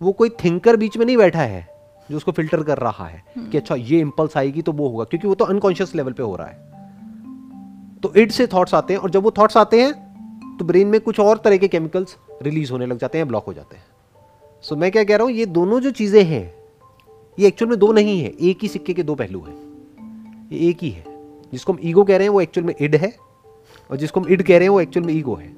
[0.00, 1.66] वो कोई थिंकर बीच में नहीं बैठा है
[2.10, 5.04] जो उसको फ़िल्टर कर रहा है हम्म। कि अच्छा ये इम्पल्स आएगी तो वो होगा
[5.04, 6.73] क्योंकि वो तो अनकॉन्शियस लेवल पे हो रहा है।
[8.04, 11.00] तो इड से थॉट्स आते हैं और जब वो थॉट्स आते हैं तो ब्रेन में
[11.00, 13.84] कुछ और तरह के केमिकल्स रिलीज़ होने लग जाते हैं ब्लॉक हो जाते हैं।
[14.64, 16.54] सो so, मैं क्या कह रहा हूँ ये दोनों जो चीज़ें हैं
[17.38, 19.56] ये एक्चुअल में दो नहीं है एक ही सिक्के के दो पहलू हैं।
[20.52, 21.04] ये एक ही है।
[21.52, 23.12] जिसको हम ईगो कह रहे हैं वो एक्चुअल में इड है
[23.90, 25.52] और जिसको हम इड कह रहे हैं वो एक्चुअल में ईगो है।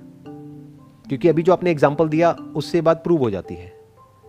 [1.06, 3.72] क्योंकि अभी जो आपने एग्ज़ाम्पल दिया उससे बात प्रूव हो जाती है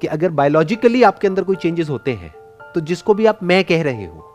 [0.01, 2.33] कि अगर बायोलॉजिकली आपके अंदर कोई चेंजेस होते हैं
[2.73, 4.33] तो जिसको भी आप मैं कह रहे हो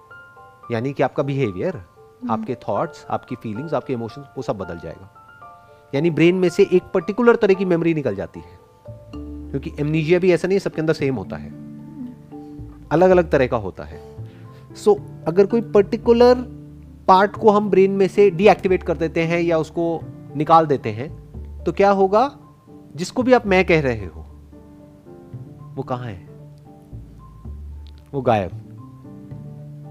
[0.72, 1.82] यानी कि आपका बिहेवियर
[2.30, 5.10] आपके थॉट्स आपकी फीलिंग्स आपके इमोशंस वो सब बदल जाएगा।
[5.94, 8.58] यानी ब्रेन में से एक पर्टिकुलर तरह की मेमोरी निकल जाती है।
[9.50, 11.50] क्योंकि एमनीजिया भी ऐसा नहीं है सबके अंदर सेम होता है।
[12.88, 14.28] अलग अलग तरह का होता है।
[14.74, 16.34] सो so, अगर कोई पर्टिकुलर
[17.08, 20.00] पार्ट को हम ब्रेन में से डीएक्टिवेट कर देते हैं या उसको
[20.36, 21.22] निकाल देते हैं
[21.64, 22.38] तो क्या होगा?
[22.96, 24.20] जिसको भी आप मैं कह रहे हो
[25.74, 26.28] वो कहाँ है?
[28.12, 28.50] वो गायब।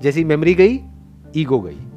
[0.01, 0.79] जैसी मेमोरी गई
[1.37, 1.90] ईगो गई।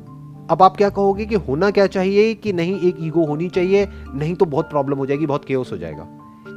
[0.50, 2.80] अब आप क्या कहोगे कि होना क्या चाहिए कि नहीं?
[2.80, 6.08] एक ईगो होनी चाहिए, नहीं तो बहुत प्रॉब्लम हो जाएगी, बहुत केओस हो जाएगा।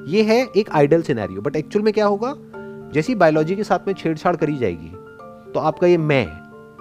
[0.07, 2.33] ये है एक आइडल सिनेरियो बट एक्चुअल में क्या होगा?
[2.93, 4.89] जैसी बायोलॉजी के साथ में छेड़छाड़ करी जाएगी
[5.53, 6.25] तो आपका ये मैं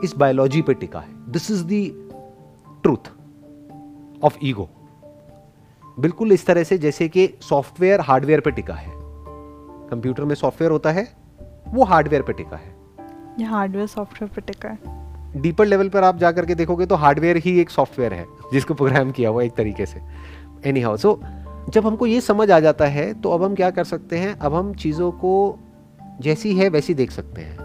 [0.05, 3.11] इस बायोलॉजी पे टिका है। This is the truth
[4.25, 4.69] of ego
[5.99, 8.91] बिल्कुल इस तरह से जैसे कि सॉफ्टवेयर हार्डवेयर पे टिका है।
[9.91, 11.09] कंप्यूटर में सॉफ्टवेयर होता है,
[11.69, 12.75] वो हार्डवेयर पे टिका है।
[13.41, 15.06] ये हार्डवेयर सॉफ्टवेयर पे टिका है।
[15.37, 19.11] डीपर लेवल पर आप जाकर के देखोगे तो हार्डवेयर ही एक सॉफ्टवेयर है, जिसको प्रोग्राम
[19.11, 20.01] किया हुआ एक तरीके से।
[20.65, 21.21] एनी हाउ सो
[21.71, 24.39] जब हमको ये समझ आ जाता है तो अब हम क्या कर सकते हैं?
[24.39, 25.59] अब हम चीज़ों को
[26.21, 27.59] जैसी है, वैसी देख सकते हैं।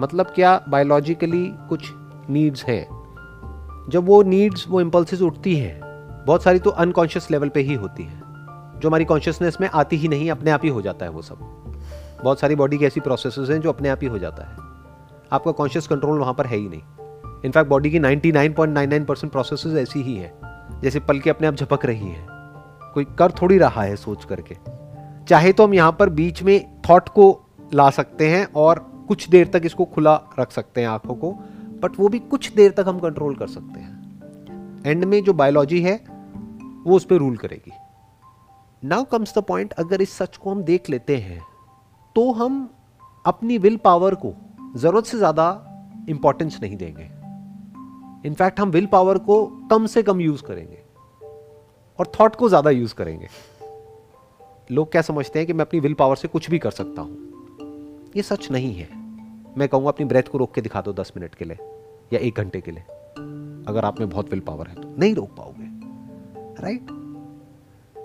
[0.00, 1.90] मतलब क्या बायोलॉजिकली कुछ
[2.30, 2.82] नीड्स है?
[3.88, 5.80] जब वो नीड्स वो इम्पल्सिस उठती हैं,
[6.26, 8.20] बहुत सारी तो अनकॉन्शियस लेवल पे ही होती है।
[8.80, 11.36] जो हमारी कॉन्शियसनेस में आती ही नहीं, अपने आप ही हो जाता है वो सब।
[12.24, 14.56] बहुत सारी बॉडी की ऐसी प्रोसेस हैं जो अपने आप ही हो जाता है।
[15.32, 16.82] आपका कॉन्शियस कंट्रोल वहाँ पर है ही नहीं।
[17.44, 20.32] इनफैक्ट बॉडी की 99.99 परसेंट प्रोसेस ऐसी ही है।
[20.82, 22.26] जैसे पल के अपने आप झपक रही है।
[22.94, 24.56] कोई कर थोड़ी रहा है सोच करके।
[25.28, 27.26] चाहे तो हम यहाँ पर बीच में थॉट को
[27.74, 28.78] ला सकते हैं और
[29.08, 31.30] कुछ देर तक इसको खुला रख सकते हैं आँखों को
[31.82, 35.80] बट वो भी कुछ देर तक हम कंट्रोल कर सकते हैं। एंड में जो बायोलॉजी
[35.82, 35.94] है,
[36.84, 37.72] वो उस पर रूल करेगी।
[38.82, 41.40] नाउ कम्स द पॉइंट अगर इस सच को हम देख लेते हैं
[42.16, 42.68] तो हम
[43.24, 44.32] अपनी विल पावर को
[44.76, 45.46] ज़रूरत से ज़्यादा
[46.08, 47.10] इंपॉर्टेंस नहीं देंगे।
[48.26, 50.78] इनफैक्ट हम विल पावर को कम से कम यूज़ करेंगे।
[51.98, 53.28] और थॉट को ज़्यादा यूज़ करेंगे।
[54.70, 58.10] लोग क्या समझते हैं कि मैं अपनी विल पावर से कुछ भी कर सकता हूँ?
[58.16, 58.88] ये सच नहीं है।
[59.58, 61.56] मैं कहूँगा, अपनी ब्रेथ को रोक के दिखा दो दस मिनट के लिए
[62.12, 62.82] या एक घंटे के लिए।
[63.68, 65.70] अगर आप में बहुत विल पावर है तो नहीं रोक पाओगे।
[66.62, 66.90] Right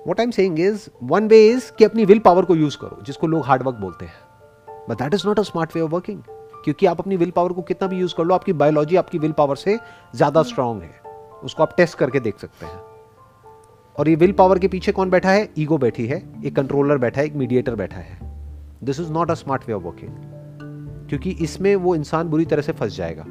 [0.08, 3.27] what I am is one way is कि अपनी विल पावर को यूज़ करो, जिसको
[3.27, 6.21] लोग हार्डवर्क बोलते हैं। But that is not a smart way of working
[6.67, 9.32] क्योंकि आप अपनी विल पावर को कितना भी यूज़ कर लो आपकी बायोलॉजी आपकी विल
[9.32, 9.80] पावर से
[10.15, 11.01] ज़्यादा स्ट्रांग है।
[11.43, 12.80] उसको आप टेस्ट करके देख सकते हैं।
[13.99, 15.49] और ये विल पावर के पीछे कौन बैठा है?
[15.58, 18.17] ईगो बैठी है एक कंट्रोलर बैठा है एक मीडिएटर बैठा है।
[18.84, 20.12] This is not a smart way of working
[21.10, 23.25] क्योंकि इसमें वो इंसान बुरी तरह से फंस जाएगा।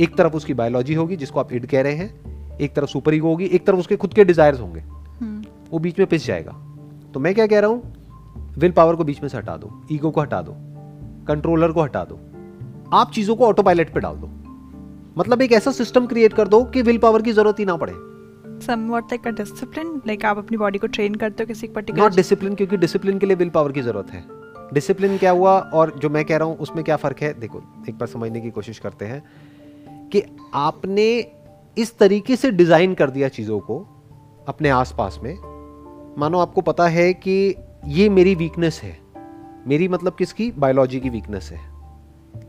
[0.00, 3.28] एक तरफ़ उसकी बायोलॉजी होगी जिसको आप इड कह रहे हैं एक तरफ़ सुपर ईगो
[3.28, 6.52] होगी एक तरफ़ उसके खुद के डिजायर्स होंगे। हम्म। वो बीच में पिस जाएगा।
[7.14, 7.94] तो मैं क्या कह रहा हूँ?
[8.58, 10.54] विल पावर को बीच में से हटा दो। ईगो को हटा दो।
[11.24, 12.20] कंट्रोलर को हटा दो।
[12.94, 14.28] आप चीज़ों को ऑटो पायलट पे डाल दो।
[15.18, 17.92] मतलब एक ऐसा सिस्टम क्रिएट कर दो कि विल पावर की ज़रूरत ही ना पड़े।
[18.66, 20.06] Somewhat like a discipline?
[20.06, 23.26] Like आप अपनी बॉडी को ट्रेन करते हो किसी पर्टिकुलर नॉट डिसिप्लिन क्योंकि डिसिप्लिन के
[23.26, 24.24] लिए विल पावर की ज़रूरत है।
[24.74, 25.58] डिसिप्लिन क्या हुआ?
[25.58, 27.40] और जो मैं कह रहा हूँ उसमें क्या फ़र्क है?
[27.40, 29.22] देखो एक बार समझने की कोशिश करते हैं
[30.08, 30.22] कि
[30.54, 31.32] आपने
[31.78, 33.86] इस तरीके से डिज़ाइन कर दिया चीज़ों को
[34.48, 35.34] अपने आसपास में।
[36.18, 37.54] मानो आपको पता है कि
[37.86, 38.98] ये मेरी वीकनेस है।
[39.66, 40.50] मेरी मतलब किसकी?
[40.50, 41.77] बायोलॉजी की वीकनेस है।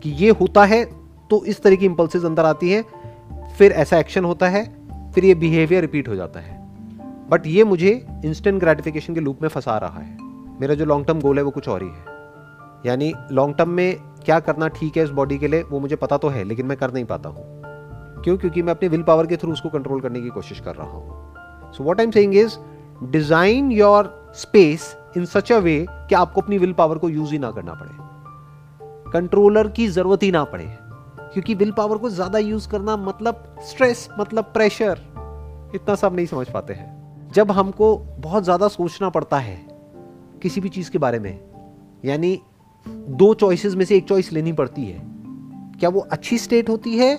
[0.04, 0.84] कि ये होता है
[1.30, 2.84] तो इस तरह की इंपल्सिस अंदर आती है,
[3.58, 4.64] फिर ऐसा एक्शन होता है,
[5.14, 6.58] फिर ये बिहेवियर रिपीट हो जाता है।
[7.30, 7.92] बट ये मुझे
[8.26, 10.18] इंस्टेंट ग्रेटिफिकेशन के लूप में फंसा रहा है।
[10.62, 12.18] मेरा जो लॉन्ग टर्म गोल है, वो कुछ और ही है।
[12.86, 16.18] यानी लॉन्ग टर्म में क्या करना ठीक है इस बॉडी के लिए, वो मुझे पता
[16.18, 17.44] तो है, लेकिन मैं कर नहीं पाता हूँ।
[18.24, 18.38] क्यों?
[18.38, 21.74] क्योंकि मैं अपने विल पावर के थ्रू उसको कंट्रोल करने की कोशिश कर रहा हूँ।
[21.74, 22.58] So what I am saying is
[23.04, 27.40] design your space in such a way कि आपको अपनी विल पावर को यूज़ ही
[27.40, 28.09] ना करना पड़े।
[29.14, 30.66] कंट्रोलर की ज़रूरत ही ना पड़े।
[31.34, 35.00] क्योंकि विल पावर को ज़्यादा यूज़ करना मतलब स्ट्रेस मतलब प्रेशर
[35.76, 39.58] इतना सब नहीं समझ पाते हैं। जब हमको बहुत ज़्यादा सोचना पड़ता है
[40.42, 41.40] किसी भी चीज़ के बारे में
[42.06, 42.40] यानी
[42.86, 45.02] दो चॉइसेस में से एक चॉइस लेनी पड़ती है
[45.80, 47.12] क्या वो अच्छी स्टेट होती है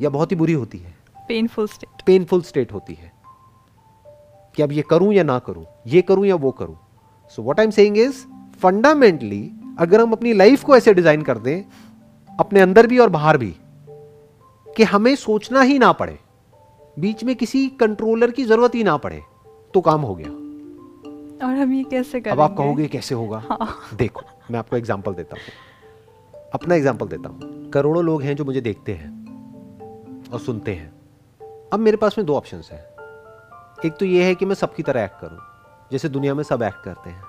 [0.00, 0.94] या बहुत ही बुरी होती है?
[1.28, 3.12] पेनफुल स्टेट पेनफुल स्टेट होती है
[4.54, 6.76] कि अब ये करूँ या ना करूँ ये करूँ या वो करूँ।
[7.38, 8.24] So what I am saying is
[8.62, 9.42] fundamentally
[9.80, 11.62] अगर हम अपनी लाइफ को ऐसे डिज़ाइन कर दें
[12.30, 13.54] अपने अंदर भी और बाहर भी
[14.66, 16.18] कि हमें सोचना ही ना पड़े
[16.96, 19.22] बीच में किसी कंट्रोलर की ज़रूरत ही ना पड़े
[19.74, 20.28] तो काम हो गया।
[21.46, 23.42] और हम ये कैसे करेंगे अब आप कहोगे कैसे होगा?
[23.50, 28.44] हाँ। देखो मैं आपको एग्जांपल देता हूँ। अपना एग्जांपल देता हूँ। करोड़ों लोग हैं जो
[28.44, 30.92] मुझे देखते हैं और सुनते हैं।
[31.72, 32.84] अब मेरे पास में दो ऑप्शंस हैं।
[33.86, 35.38] एक तो ये है कि मैं सबकी तरह एक्ट करूँ
[35.92, 37.22] जैसे दुनिया में सब एक्ट करते हैं।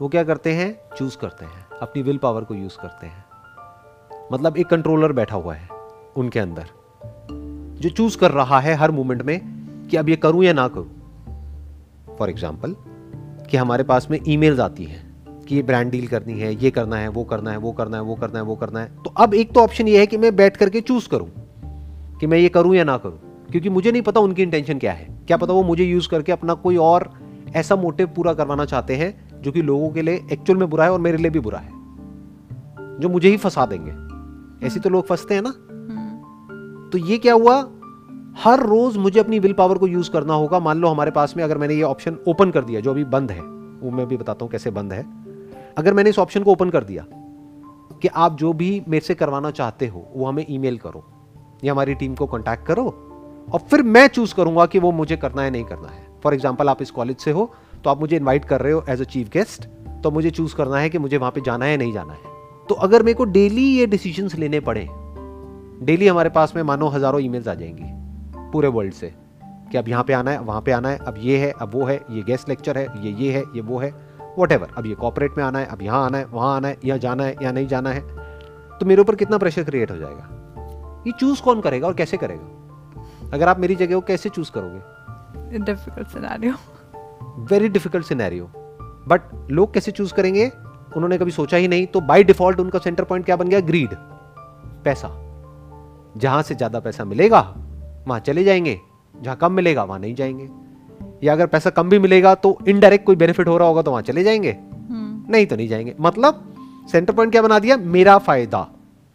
[0.00, 0.80] वो क्या करते हैं?
[0.96, 3.24] चूज़ करते हैं। अपनी विल पावर को यूज़ करते हैं।
[4.32, 5.68] मतलब एक कंट्रोलर बैठा हुआ है,
[6.16, 6.64] उनके अंदर।
[7.80, 9.40] जो चूज़ कर रहा है हर मोमेंट में
[9.90, 10.88] कि अब ये करूँ या ना करूँ।
[12.18, 12.76] फॉर एग्ज़ाम्पल
[13.50, 16.96] कि हमारे पास में ईमेल्स आती हैं कि ये ब्रांड डील करनी है, ये करना
[16.96, 19.34] है, वो करना है, वो करना है, वो करना है, वो करना है। तो अब
[19.34, 21.30] एक तो ऑप्शन ये है कि मैं बैठ करके चूज़ करूँ
[22.20, 25.04] कि मैं ये करूँ या ना करूँ। क्योंकि मुझे नहीं पता उनकी इंटेंशन क्या है।
[25.26, 27.12] क्या पता वो मुझे यूज़ करके अपना कोई और
[27.54, 30.92] ऐसा मोटिव पूरा करवाना चाहते हैं जो कि लोगों के लिए एक्चुअल में बुरा है
[30.92, 31.76] और मेरे लिए भी बुरा है
[33.00, 35.50] जो मुझे ही फंसा देंगे। ऐसे तो लोग फंसते हैं ना।
[36.92, 37.56] तो ये क्या हुआ?
[38.38, 41.44] हर रोज मुझे अपनी विल पावर को यूज़ करना होगा। मान लो हमारे पास में
[41.44, 44.44] अगर मैंने ये ऑप्शन ओपन कर दिया जो अभी बंद है वो मैं भी बताता
[44.44, 45.04] हूँ कैसे बंद है।
[45.78, 47.04] अगर मैंने इस ऑप्शन को ओपन कर दिया
[48.02, 51.04] कि आप जो भी मेरे से करवाना चाहते हो वो हमें ईमेल करो
[51.64, 52.84] या हमारी टीम को कांटेक्ट करो
[53.52, 56.68] और फिर मैं चूज़ करूँगा कि वो मुझे करना है नहीं करना है। फॉर एग्ज़ाम्पल
[56.68, 57.50] आप इस कॉलेज से हो
[57.84, 59.68] तो आप मुझे इन्वाइट कर रहे हो एज अ चीफ गेस्ट
[60.02, 62.36] तो मुझे चूज़ करना है कि मुझे वहाँ पे जाना है नहीं जाना है।
[62.68, 64.88] तो अगर मेरे को डेली ये डिसीजंस लेने पड़े
[65.82, 67.90] डेली हमारे पास में मानो हज़ारों ईमेल्स आ जाएँगी
[68.52, 69.12] पूरे वर्ल्ड से
[69.72, 71.84] कि अब यहाँ पे आना है, वहाँ पे आना है, अब ये है, अब वो
[71.84, 73.90] है, ये गेस्ट लेक्चर है, ये ये है, ये, वो है
[74.38, 76.98] वट अब ये कॉपरेट में आना है, अब यहाँ आना है, वहाँ आना है यहाँ
[76.98, 78.00] जाना है, या नहीं जाना है
[78.78, 81.04] तो मेरे ऊपर कितना प्रेशर क्रिएट हो जाएगा?
[81.06, 83.30] ये चूज़ कौन करेगा और कैसे करेगा?
[83.34, 85.58] अगर आप मेरी जगह हो, कैसे चूज़ करोगे?
[85.58, 86.54] Difficult scenario
[87.40, 88.44] very difficult scenario
[89.08, 90.50] but लोग कैसे चूज़ करेंगे?
[90.96, 93.60] उन्होंने कभी सोचा ही नहीं तो बाय डिफ़ॉल्ट उनका सेंटर पॉइंट क्या बन गया?
[93.60, 93.94] ग्रीड
[94.84, 95.08] पैसा.
[96.16, 97.40] जहाँ से ज़्यादा पैसा मिलेगा
[98.08, 98.78] वहाँ चले जाएँगे.
[99.14, 100.48] जहाँ कम मिलेगा वहाँ नहीं जाएँगे.
[101.26, 104.02] या अगर पैसा कम भी मिलेगा तो इनडायरेक्ट कोई बेनिफिट हो रहा होगा तो वहाँ
[104.02, 104.50] चले जाएँगे.
[104.50, 105.94] हम्म। नहीं तो नहीं जाएँगे.
[106.00, 106.44] मतलब
[106.92, 107.76] सेंटर पॉइंट क्या बना दिया?
[107.76, 108.66] मेरा फ़ायदा.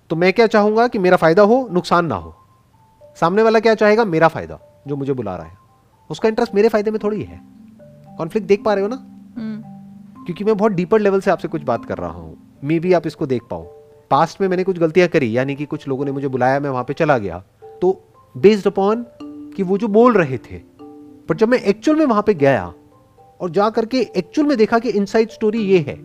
[0.09, 2.35] तो मैं क्या चाहूँगा कि मेरा फ़ायदा हो नुकसान ना हो.
[3.21, 4.05] सामने वाला क्या चाहेगा?
[4.05, 5.57] मेरा फ़ायदा जो मुझे बुला रहा है.
[6.09, 7.41] उसका इंटरेस्ट मेरे फ़ायदे में थोड़ी है.
[8.17, 8.95] कॉन्फ्लिक्ट देख पा रहे हो ना?
[9.37, 12.93] हम्म। क्योंकि मैं बहुत डीपर लेवल से आपसे कुछ बात कर रहा हूँ। मे भी
[12.93, 13.63] आप इसको देख पाओ।
[14.11, 16.83] पास्ट में मैंने कुछ गलतियाँ करी यानी कि कुछ लोगों ने मुझे बुलाया मैं वहाँ
[16.83, 17.43] पे चला गया।
[17.81, 18.01] तो
[18.37, 19.05] बेस्ड अपॉन
[19.55, 20.57] कि वो जो बोल रहे थे
[21.29, 22.73] पर जब मैं एक्चुअल में वहाँ पे गया
[23.41, 25.95] और जा करके एक्चुअल में देखा कि इनसाइड स्टोरी ये है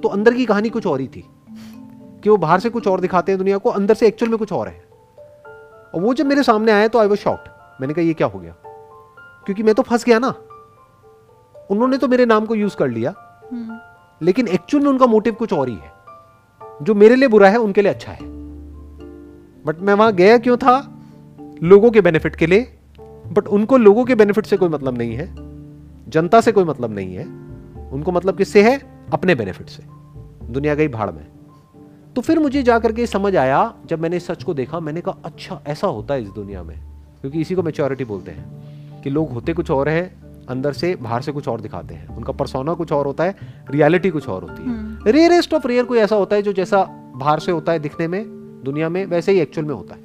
[0.00, 1.24] तो अंदर की कहानी कुछ और ही थी।
[2.22, 4.52] कि वो बाहर से कुछ और दिखाते हैं दुनिया को अंदर से एक्चुअल में कुछ
[4.52, 4.84] और है।
[5.94, 7.48] और वो जब मेरे सामने आया तो आई वॉज़ शॉक्ड
[7.80, 8.54] मैंने कहा ये क्या हो गया?
[9.44, 10.34] क्योंकि मैं तो फंस गया ना।
[11.70, 13.14] उन्होंने तो मेरे नाम को यूज़ कर लिया।
[13.52, 13.78] हम्म।
[14.26, 15.94] लेकिन एक्चुअल में उनका मोटिव कुछ और ही है।
[16.82, 18.18] जो मेरे लिए बुरा है उनके लिए अच्छा है।
[19.64, 20.98] बट मैं वहाँ गया क्यों था?
[21.62, 25.34] लोगों के बेनिफिट के लिए। बट उनको लोगों के बेनिफिट से कोई मतलब नहीं है।
[26.10, 27.24] जनता से कोई मतलब नहीं है।
[27.90, 28.82] उनको मतलब किससे है?
[29.12, 29.82] अपने बेनिफिट से।
[30.46, 31.26] दुनिया गई भाड़ में।
[32.16, 35.62] तो फिर मुझे जाकर के समझ आया जब मैंने सच को देखा मैंने कहा अच्छा
[35.66, 36.80] ऐसा होता है इस दुनिया में।
[37.20, 38.64] क्योंकि इसी को मेच्योरिटी बोलते हैं।
[39.02, 42.32] कि लोग होते कुछ और है अंदर से बाहर से कुछ और दिखाते हैं। उनका
[42.32, 43.36] परसोना कुछ और होता है
[43.70, 46.84] रियलिटी कुछ और होती है। रेयरेस्ट ऑफ़ रेयर कोई ऐसा होता है जो जैसा
[47.16, 48.24] बाहर से होता है दिखने में
[48.64, 50.02] दुनिया में वैसे ही एक्चुअल में होता है।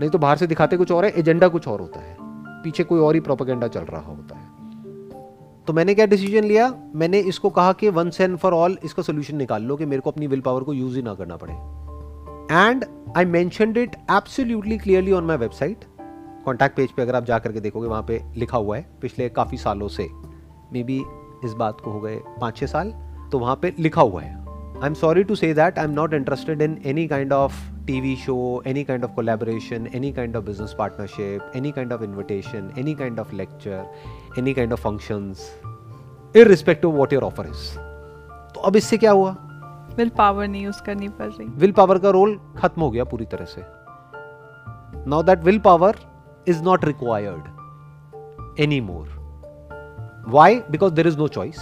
[0.00, 2.16] नहीं तो बाहर से दिखाते कुछ और है एजेंडा कुछ और होता है।
[2.64, 4.50] पीछे कोई और ही प्रोपोगेंडा चल रहा होता है।
[5.66, 6.72] तो मैंने क्या डिसीज़न लिया?
[6.94, 10.10] मैंने इसको कहा कि वंस एंड फॉर ऑल इसका सोल्यूशन निकाल लो कि मेरे को
[10.10, 11.52] अपनी विल पावर को यूज़ ही ना करना पड़े।
[12.56, 12.84] And
[13.16, 15.84] I mention it absolutely clearly on my website
[16.44, 19.58] contact page पे अगर आप जा करके देखोगे वहाँ पे लिखा हुआ है पिछले काफ़ी
[19.58, 20.08] सालों से
[20.72, 21.02] मे बी
[21.44, 22.90] इस बात को हो गए पाँच छः साल
[23.32, 24.34] तो वहाँ पे लिखा हुआ है।
[24.80, 28.08] I am sorry to say that I am not interested in any kind of TV
[28.16, 32.92] show, any kind of collaboration, any kind of business partnership, any kind of invitation, any
[33.00, 33.80] kind of lecture,
[34.38, 35.40] any kind of functions,
[36.36, 37.64] irrespective of what your offer is.
[38.54, 39.36] तो अब इससे क्या हुआ?
[39.96, 43.24] Will power नहीं use करनी पड़ रही। Will power का रोल खत्म हो गया पूरी
[43.24, 43.64] तरह से।
[45.10, 45.96] Now that will power
[46.62, 49.22] not required any more
[50.26, 51.60] why because there is no choice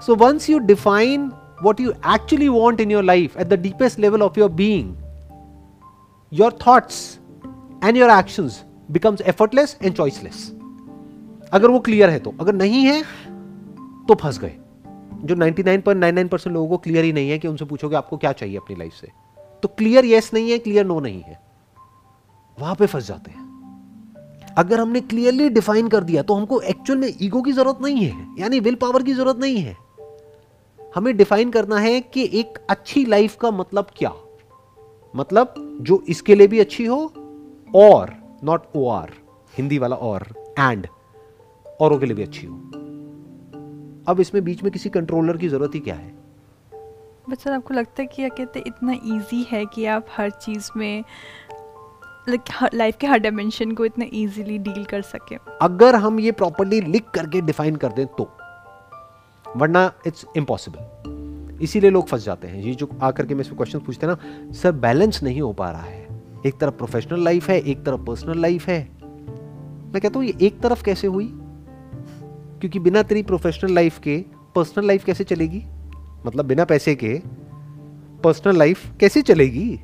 [0.00, 4.22] so once you define what you actually want in your life at the deepest level
[4.22, 4.96] of your being
[6.32, 7.18] your thoughts
[7.82, 10.50] and your actions becomes effortless and choiceless
[11.52, 13.02] अगर वो clear है तो अगर नहीं है
[14.08, 14.56] तो फंस गए
[15.24, 18.56] जो 99.99 परसेंट लोगों को क्लियर ही नहीं है कि उनसे पूछोगे आपको क्या चाहिए
[18.56, 19.08] अपनी लाइफ से
[19.62, 21.38] तो क्लियर यस नहीं है क्लियर नो नहीं है
[22.58, 23.43] वहाँ पे फंस जाते हैं
[24.58, 28.26] अगर हमने क्लियरली डिफाइन कर दिया तो हमको एक्चुअल में ईगो की ज़रूरत नहीं है,
[28.38, 29.76] यानी विल पावर की ज़रूरत नहीं है।
[30.94, 34.12] हमें डिफाइन करना है कि एक अच्छी लाइफ का मतलब क्या?
[35.14, 36.98] मतलब जो इसके लिए भी अच्छी हो
[37.74, 38.14] और
[38.44, 39.12] नॉट ओ आर
[39.54, 40.26] हिंदी वाला और
[40.58, 40.86] एंड
[41.80, 42.56] औरों के लिए भी अच्छी हो।
[44.08, 46.12] अब इसमें बीच में किसी कंट्रोलर की ज़रूरत ही क्या है?
[47.30, 51.04] बच्चा आपको लगता है कि कहते इतना इजी है कि आप हर चीज़ में
[52.74, 57.04] लाइफ के हर डायमेंशन को इतना इजीली डील कर सके। अगर हम ये प्रॉपरली लिख
[57.14, 58.30] करके डिफाइन कर दें तो।
[59.56, 64.06] वरना इट्स इम्पॉसिबल इसीलिए लोग फंस जाते हैं। ये जो आकर के मेरे क्वेश्चन पूछते
[64.06, 64.16] ना
[64.52, 66.08] सर बैलेंस नहीं हो पा रहा है।
[66.46, 68.88] एक तरफ़ प्रोफेशनल लाइफ है, एक तरफ़ पर्सनल लाइफ है।
[69.92, 71.30] मैं कहता हूँ, ये एक तरफ़ कैसे हुई?
[72.60, 75.64] क्योंकि बिना तेरी प्रोफेशनल लाइफ के पर्सनल लाइफ कैसे चलेगी?
[76.26, 77.20] मतलब बिना पैसे के
[78.24, 79.80] पर्सनल लाइफ कैसे चलेगी?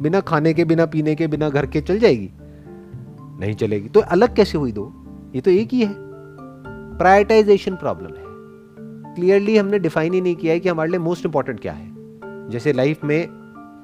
[0.00, 2.30] बिना खाने के, बिना पीने के, बिना घर के चल जाएगी।
[3.40, 4.92] नहीं चलेगी। तो अलग कैसे हुई दो?
[5.34, 5.94] ये तो एक ही है।
[6.98, 8.26] प्रायोरिटाइजेशन प्रॉब्लम है।
[9.14, 11.96] क्लियरली हमने डिफाइन ही नहीं किया है कि हमारे लिए मोस्ट इंपॉर्टेंट क्या है।
[12.50, 13.26] जैसे लाइफ में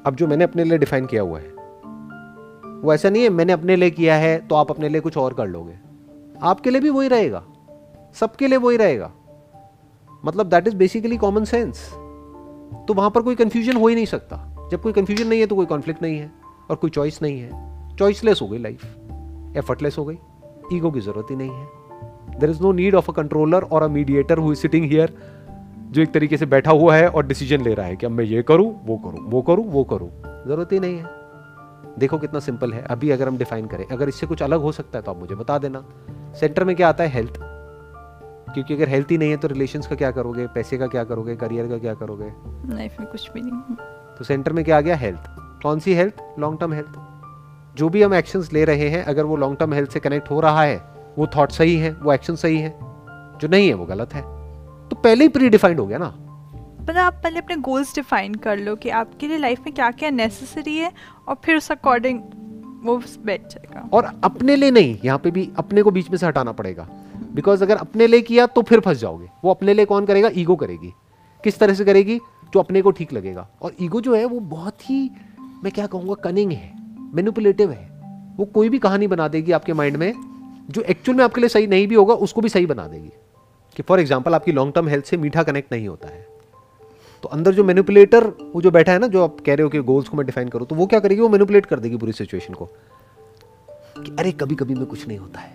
[0.06, 1.48] अब जो मैंने अपने लिए डिफाइन किया हुआ है,
[2.82, 5.34] वो ऐसा नहीं है, मैंने अपने लिए किया है तो आप अपने लिए कुछ और
[5.34, 5.74] कर लोगे।
[6.42, 7.44] आपके लिए भी वही रहेगा।
[8.14, 9.12] सबके लिए वही रहेगा।
[10.24, 11.90] मतलब that is basically common sense
[12.88, 15.56] तो वहाँ पर कोई कंफ्यूजन हो ही नहीं सकता। जब कोई कंफ्यूजन नहीं है तो
[15.56, 16.30] कोई कॉन्फ्लिक्ट नहीं है
[16.70, 18.84] और कोई चॉइस नहीं है। चॉइसलेस हो गई लाइफ
[19.56, 20.18] एफर्टलेस हो गई।
[20.72, 23.88] ईगो की ज़रूरत ही नहीं है। There is no need of a controller और a
[23.88, 25.12] mediator who is sitting here
[25.90, 28.24] जो एक तरीके से बैठा हुआ है और डिसीज़न ले रहा है कि अब मैं
[28.24, 30.08] ये करूँ, वो करूँ वो करूँ वो करूँ।
[30.46, 31.04] ज़रूरत ही नहीं है।
[31.98, 34.98] देखो कितना सिंपल है। अभी अगर हम डिफाइन करें, अगर इससे कुछ अलग हो सकता
[34.98, 35.84] है तो आप मुझे बता देना।
[36.40, 37.10] सेंटर में क्या आता है?
[37.10, 37.38] हेल्थ
[38.54, 40.46] क्योंकि अगर हेल्थ ही नहीं है तो रिलेशंस का क्या करोगे?
[40.46, 41.36] पैसे का क्या करोगे?
[41.36, 42.32] करियर का क्या करोगे?
[42.74, 43.76] लाइफ में कुछ भी नहीं।
[44.22, 44.96] तो सेंटर में क्या आ गया?
[44.96, 45.24] हेल्थ
[45.62, 49.36] कौन सी हेल्थ लॉन्ग टर्म हेल्थ जो भी हम एक्शंस ले रहे हैं अगर वो
[49.36, 50.76] लॉन्ग टर्म हेल्थ से कनेक्ट हो रहा है
[51.18, 52.70] वो थॉट सही है वो एक्शन सही है
[53.40, 54.22] जो नहीं है वो गलत है।
[54.88, 56.06] तो पहले ही प्री डिफाइंड हो गया ना।
[56.80, 60.10] मतलब आप पहले अपने गोल्स डिफाइन कर लो कि आपके लिए लाइफ में क्या क्या
[60.10, 60.92] नेसेसरी है
[61.28, 62.20] और फिर उस अकॉर्डिंग
[62.84, 66.26] वो बैठ जाएगा। और अपने लिए नहीं यहाँ पे भी अपने को बीच में से
[66.26, 66.86] हटाना पड़ेगा।
[67.34, 70.30] बिकॉज़ अगर अपने लिए किया तो फिर फंस जाओगे। वो अपने लिए कौन करेगा?
[70.34, 70.94] ईगो करेगी।
[71.44, 72.20] किस तरह से करेगी?
[72.54, 75.10] जो अपने को ठीक लगेगा। और ईगो जो है, वो बहुत ही,
[75.64, 76.72] मैं क्या कहूँगा कनिंग है
[77.14, 77.90] मैनुपुलेटिव है।
[78.36, 80.14] वो कोई भी कहानी बना देगी आपके माइंड में,
[80.70, 83.10] जो एक्चुअल में आपके लिए सही नहीं भी होगा, उसको भी सही बना देगी।
[83.76, 86.26] कि फॉर एग्ज़ाम्पल आपकी लॉन्ग टर्म हेल्थ से मीठा कनेक्ट नहीं होता है।
[87.22, 89.78] तो अंदर जो मैनिपुलेटर वो जो बैठा है ना, जो आप कह रहे हो कि
[89.78, 91.20] गोल्स को मैं डिफाइन करूँ तो वो क्या करेगी?
[91.20, 92.64] वो मैनिपुलेट कर देगी पूरी सिचुएशन को।
[93.98, 95.54] कि अरे कभी कभी में कुछ नहीं होता है।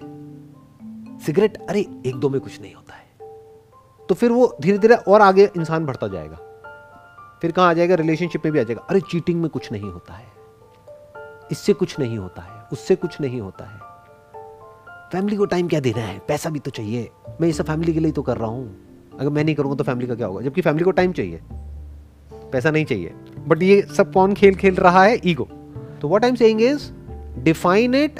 [1.19, 3.29] सिगरेट अरे, एक दो में कुछ नहीं होता है।
[4.07, 6.37] तो फिर वो धीरे धीरे और आगे इंसान बढ़ता जाएगा।
[7.41, 7.95] फिर कहाँ आ जाएगा?
[7.95, 10.25] रिलेशनशिप में भी आ जाएगा। अरे चीटिंग में कुछ नहीं होता है।
[11.51, 13.79] इससे कुछ नहीं होता है। उससे कुछ नहीं होता है।
[15.11, 16.21] फैमिली को टाइम क्या देना है?
[16.27, 17.09] पैसा भी तो चाहिए।
[17.41, 18.77] मैं ये सब फैमिली के लिए तो कर रहा हूँ।
[19.19, 20.41] अगर मैं नहीं करूँगा तो फैमिली का क्या होगा?
[20.41, 21.41] जबकि फैमिली को टाइम चाहिए।
[22.33, 23.13] पैसा नहीं चाहिए।
[23.47, 25.21] बट ये सब कौन खेल खेल रहा है?
[25.25, 25.47] ईगो
[26.01, 26.91] तो what time saying is
[27.43, 28.19] define it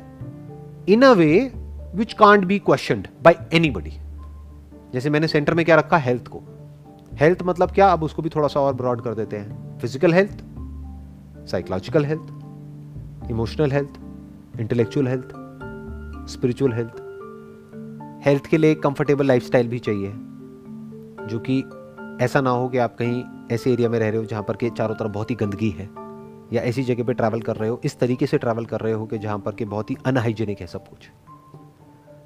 [0.89, 1.51] in a way
[1.95, 3.73] which can't be question by any
[4.93, 5.97] जैसे मैंने सेंटर में क्या रखा?
[5.97, 6.41] हेल्थ को।
[7.19, 7.87] हेल्थ मतलब क्या?
[7.87, 10.43] अब उसको भी थोड़ा सा और ब्रॉड कर देते हैं। Physical health
[11.47, 15.29] psychological health emotional health intellectual health
[16.29, 17.01] spiritual health
[18.25, 20.11] health के लिए एक कंफर्टेबल लाइफस्टाइल भी चाहिए,
[21.27, 21.59] जो कि
[22.23, 24.69] ऐसा ना हो कि आप कहीं ऐसे एरिया में रह रहे हो जहाँ पर के
[24.69, 25.89] चारों तरफ़ बहुत ही गंदगी है,
[26.53, 29.05] या ऐसी जगह पे ट्रैवल कर रहे हो, इस तरीके से ट्रैवल कर रहे हो
[29.05, 31.09] कि जहाँ पर के बहुत ही अनहाइजीनिक है सब कुछ।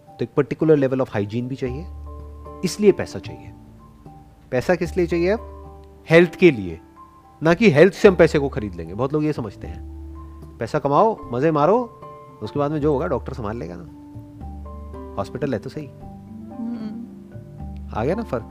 [0.10, 1.86] तो एक पर्टिकुलर लेवल ऑफ़ हाइजीन भी चाहिए,
[2.66, 3.54] इसलिए पैसा चाहिए।
[4.52, 6.04] पैसा किस लिए चाहिए अब?
[6.10, 6.80] हेल्थ के लिए।
[7.42, 10.80] ना कि हेल्थ से हम पैसे को खरीद लेंगे। बहुत लोग ये समझते हैं। पैसा
[10.80, 11.78] कमाओ मज़े मारो
[12.44, 15.88] उसके बाद में जो होगा डॉक्टर संभाल लेगा ना। हॉस्पिटल है तो सही।
[17.92, 18.50] आ गया ना फ़र्क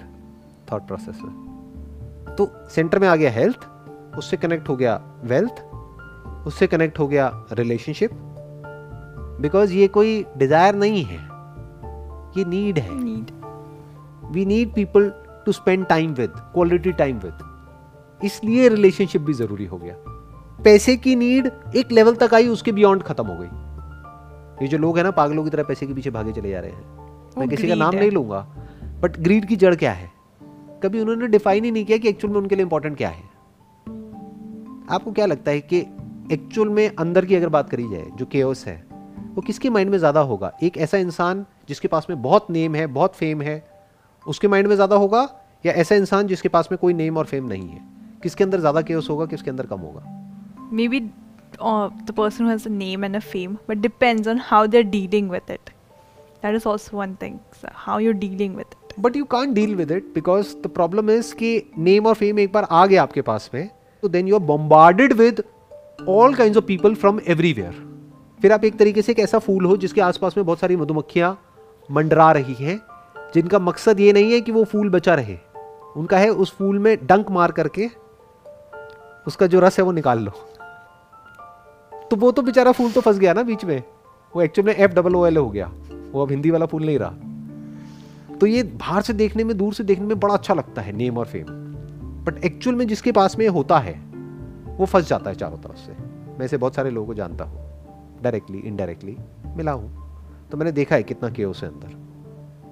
[0.72, 3.68] थॉट प्रोसेस में। तो सेंटर में आ गया हेल्थ
[4.18, 5.64] उससे कनेक्ट हो गया वेल्थ
[6.46, 8.10] उससे कनेक्ट हो गया रिलेशनशिप
[9.40, 11.18] बिकॉज़ ये कोई डिज़ायर नहीं है।
[12.38, 12.90] ये नीड है।
[14.30, 15.12] We need people
[15.50, 19.94] to spend time with quality time with इसलिए रिलेशनशिप भी ज़रूरी हो गया।
[20.58, 24.96] पैसे की नीड एक लेवल तक आई उसके बियॉन्ड खत्म हो गई। ये जो लोग
[24.96, 27.68] हैं ना पागलों की तरह पैसे के पीछे भागे चले जा रहे हैं। मैं किसी
[27.68, 28.40] का नाम नहीं लूँगा
[29.02, 30.10] बट ग्रीड की जड़ क्या है?
[30.82, 33.24] कभी उन्होंने डिफाइन ही नहीं किया कि एक्चुअल में उनके लिए इंपॉर्टेंट क्या है।
[34.90, 35.80] आपको क्या लगता है कि
[36.32, 38.76] एक्चुअल में अंदर की अगर बात करी जाए जो केओस है
[39.34, 40.52] वो किसके माइंड में ज़्यादा होगा?
[40.62, 43.62] एक ऐसा इंसान जिसके पास में बहुत नेम है बहुत फेम है
[44.26, 45.28] उसके माइंड में ज़्यादा होगा
[45.66, 47.80] या ऐसा इंसान जिसके पास में कोई नेम और फेम नहीं है
[48.22, 50.02] किसके अंदर ज़्यादा केओस होगा किसके अंदर कम होगा?
[50.88, 54.84] Maybe the person has a name and a fame but depends on how they are
[54.84, 55.70] dealing with it
[56.42, 59.74] that is also one thing how you are dealing with it but you can't deal
[59.74, 63.22] with it because the problem is कि name और fame एक बार आ गया आपके
[63.22, 63.70] पास में
[64.02, 65.42] तो then you are bombarded with
[66.08, 67.90] all kind of people from everywhere
[68.42, 71.40] फिर आप एक तरीके से एक ऐसा फूल हो जिसके आसपास में बहुत सारी मधुमक्खियाँ
[71.90, 72.80] मंडरा रही हैं
[73.34, 75.49] जिनका मकसद ये नहीं है कि वो फूल बचा रहे।
[75.96, 77.90] उनका है उस फूल में डंक मार करके
[79.26, 80.30] उसका जो रस है वो निकाल लो।
[82.10, 83.82] तो वो तो बेचारा फूल तो फंस गया ना बीच में।
[84.36, 85.72] वो एक्चुअल में एफ़ डबल ओ एल हो गया।
[86.12, 87.10] वो अब हिंदी वाला फूल नहीं रहा।
[88.36, 91.18] तो ये बाहर से देखने में, दूर से देखने में बड़ा अच्छा लगता है नेम
[91.18, 91.44] और फेम
[92.24, 93.92] बट एक्चुअल में जिसके पास में होता है,
[94.76, 95.92] वो फंस जाता है चारों तरफ़ से।
[96.38, 97.58] मैं ऐसे बहुत सारे लोगों को जानता हूँ।
[98.22, 99.16] डायरेक्टली इनडायरेक्टली
[99.56, 100.10] मिला हूँ।
[100.50, 102.09] तो मैंने देखा है कितना केओस है अंदर।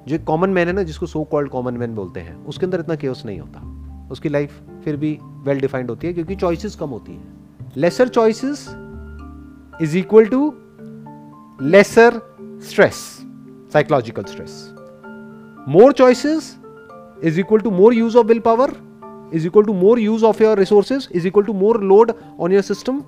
[0.08, 2.94] जो कॉमन मैन है ना, जिसको सो कॉल्ड कॉमन मैन बोलते हैं, उसके अंदर इतना
[2.94, 7.12] केओस नहीं होता। उसकी लाइफ फिर भी वेल डिफाइंड होती है, क्योंकि चॉइसेस कम होती
[7.12, 8.66] हैं। Lesser choices
[9.82, 10.54] is equal to
[11.62, 12.20] lesser
[12.64, 12.94] stress
[13.72, 14.74] psychological stress
[15.68, 16.56] more choices
[17.24, 18.74] is equal to more use of will power
[19.34, 22.62] is equal to more use of your resources is equal to more load on your
[22.62, 23.02] system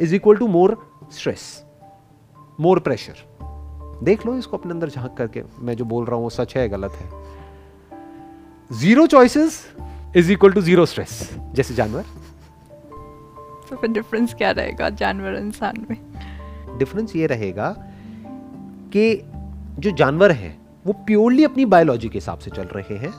[0.00, 0.76] is equal to more
[1.12, 1.64] stress
[2.60, 3.29] more pressure.
[4.02, 6.68] देख लो इसको अपने अंदर झाँक करके। मैं जो बोल रहा हूँ वो सच है
[6.68, 7.08] गलत है?
[8.70, 9.66] Zero choices
[10.16, 12.04] is equal to zero stress जैसे जानवर।
[13.70, 15.96] तो फिर डिफरेंस क्या रहेगा जानवर इंसान में?
[16.78, 17.74] डिफरेंस ये रहेगा
[18.92, 19.22] कि
[19.78, 23.12] जो जानवर है वो प्योरली अपनी बायोलॉजी के हिसाब से चल रहे हैं।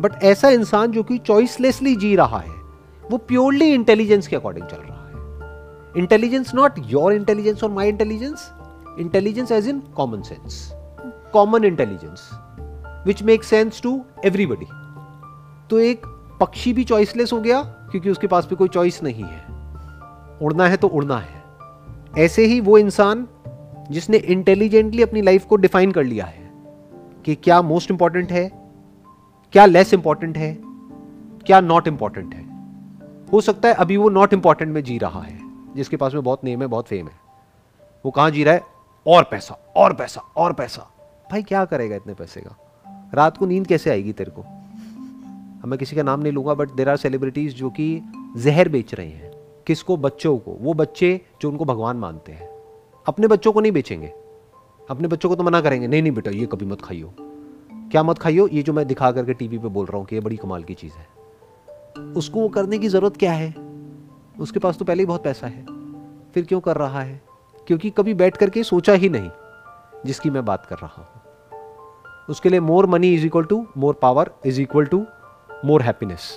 [0.00, 2.60] बट ऐसा इंसान जो कि चॉइसलेसली जी रहा है
[3.04, 8.50] वो प्योरली इंटेलिजेंस के अकॉर्डिंग चल रहा है। इंटेलिजेंस नॉट योर इंटेलिजेंस और my intelligence
[9.00, 10.68] intelligence as in common sense
[11.32, 12.28] common intelligence
[13.06, 14.66] which make sense to everybody
[15.70, 16.06] तो एक
[16.40, 19.40] पक्षी भी चॉइसलेस हो गया, क्योंकि उसके पास भी कोई चॉइस नहीं है।
[20.42, 21.42] उड़ना है तो उड़ना है।
[22.18, 23.26] ऐसे ही वो इंसान,
[23.90, 26.50] जिसने इंटेलिजेंटली अपनी लाइफ को डिफाइन कर लिया है,
[27.24, 28.50] कि क्या मोस्ट इंपॉर्टेंट है,
[29.52, 30.56] क्या लेस इंपॉर्टेंट है,
[31.46, 32.44] क्या नॉट इंपॉर्टेंट है।
[33.32, 35.38] हो सकता है अभी वो नॉट इंपॉर्टेंट में जी रहा है,
[35.76, 37.20] जिसके पास में बहुत नेम है, बहुत फेम है।
[38.04, 38.71] वो कहाँ जी रहा है?
[39.06, 40.82] और पैसा और पैसा और पैसा।
[41.30, 42.58] भाई, क्या करेगा इतने पैसे का?
[43.14, 44.44] रात को नींद कैसे आएगी तेरे को?
[45.68, 48.02] मैं किसी का नाम नहीं लूँगा बट देर आर सेलिब्रिटीज जो कि
[48.36, 49.32] जहर बेच रहे हैं।
[49.66, 49.96] किसको?
[49.96, 52.48] बच्चों को। वो बच्चे जो उनको भगवान मानते हैं।
[53.06, 54.12] अपने बच्चों को नहीं बेचेंगे।
[54.90, 57.14] अपने बच्चों को तो मना करेंगे। नहीं नहीं बेटा, ये कभी मत खाइयो।
[57.72, 58.48] क्या मत खाइयो?
[58.48, 60.74] ये जो मैं दिखा करके टीवी पे बोल रहा हूँ कि ये बड़ी कमाल की
[60.74, 61.06] चीज़ है।
[62.12, 63.54] उसको वो करने की ज़रूरत क्या है?
[64.40, 65.66] उसके पास तो पहले ही बहुत पैसा है।
[66.34, 67.31] फिर क्यों कर रहा है?
[67.66, 69.30] क्योंकि कभी बैठ करके सोचा ही नहीं,
[70.06, 71.06] जिसकी मैं बात कर रहा हूँ।
[72.28, 75.04] उसके लिए more money is equal to more power is equal to
[75.64, 76.30] more happiness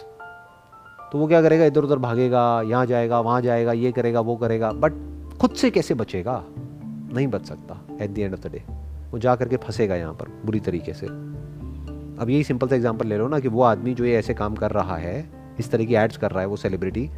[1.11, 1.65] तो वो क्या करेगा?
[1.65, 4.93] इधर उधर भागेगा, यहाँ जाएगा, वहाँ जाएगा, ये करेगा, वो करेगा। बट
[5.39, 6.43] खुद से कैसे बचेगा?
[6.49, 8.63] नहीं बच सकता at the end of the day
[9.11, 13.17] वो जा करके फंसेगा यहाँ पर, बुरी तरीके से। अब यही सिंपल सा एग्ज़ाम्पल ले
[13.17, 15.95] लो ना कि वो आदमी जो ये ऐसे काम कर रहा है, इस तरह की
[15.95, 17.09] एड्स कर रहा है वो सेलिब्रिटी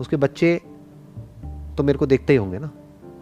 [0.00, 0.60] उसके बच्चे
[1.76, 2.70] तो मेरे को देखते ही होंगे ना।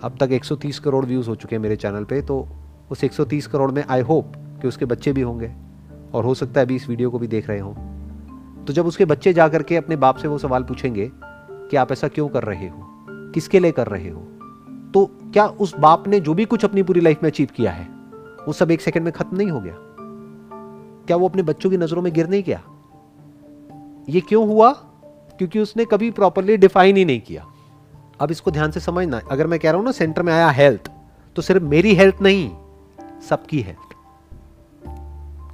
[0.03, 2.49] अब तक 130 करोड़ व्यूज़ हो चुके हैं मेरे चैनल पे तो
[2.91, 5.53] उस 130 करोड़ में आई होप कि उसके बच्चे भी होंगे
[6.15, 7.75] और हो सकता है अभी इस वीडियो को भी देख रहे हों।
[8.65, 11.11] तो जब उसके बच्चे जा करके अपने बाप से वो सवाल पूछेंगे
[11.53, 12.79] कि आप ऐसा क्यों कर रहे हो?
[13.11, 14.21] किसके लिए कर रहे हो?
[14.95, 17.89] तो क्या उस बाप ने जो भी कुछ अपनी पूरी लाइफ में अचीव किया है,
[18.47, 19.75] वो सब एक सेकंड में खत्म नहीं हो गया?
[21.07, 22.63] क्या वो अपने बच्चों की नज़रों में गिर नहीं गया?
[24.09, 24.73] ये क्यों हुआ?
[25.39, 27.47] क्योंकि उसने कभी प्रॉपरली डिफाइन ही नहीं किया।
[28.23, 30.91] अब इसको ध्यान से समझना अगर मैं कह रहा हूँ ना सेंटर में आया हेल्थ
[31.37, 32.51] तो सिर्फ़ मेरी हेल्थ नहीं
[33.29, 33.95] सबकी हेल्थ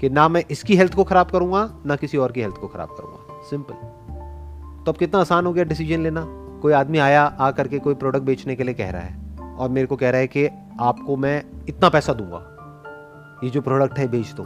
[0.00, 2.88] कि ना मैं इसकी हेल्थ को खराब करूँगा ना किसी और की हेल्थ को खराब
[2.88, 3.74] करूँगा। सिंपल
[4.84, 6.24] तो अब कितना आसान हो गया डिसीज़न लेना।
[6.62, 9.86] कोई आदमी आया आ करके कोई प्रोडक्ट बेचने के लिए कह रहा है और मेरे
[9.86, 10.46] को कह रहा है कि
[10.80, 12.42] आपको मैं इतना पैसा दूँगा।
[13.44, 14.44] ये जो प्रोडक्ट है बेच दो।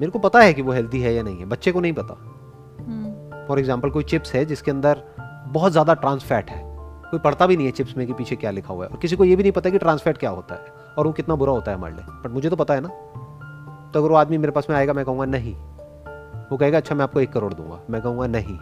[0.00, 2.14] मेरे को पता है कि वो हेल्दी है या नहीं है बच्चे को नहीं पता।
[2.14, 5.02] For hmm. एग्ज़ाम्पल कोई चिप्स है जिसके अंदर
[5.48, 6.66] बहुत ज़्यादा ट्रांसफैट है।
[7.10, 9.16] कोई पढ़ता भी नहीं है चिप्स में कि पीछे क्या लिखा हुआ है। और किसी
[9.16, 11.70] को ये भी नहीं पता कि ट्रांसफैट क्या होता है। और वो कितना बुरा होता
[11.70, 12.88] है हमारे लिए। बट मुझे तो पता है ना।
[13.94, 15.54] तो अगर वो आदमी मेरे पास में आएगा, मैं कहूँगा नहीं।
[16.50, 18.58] वो कहेगा अच्छा मैं आपको एक करोड़ दूँगा। मैं कहूँगा, नहीं।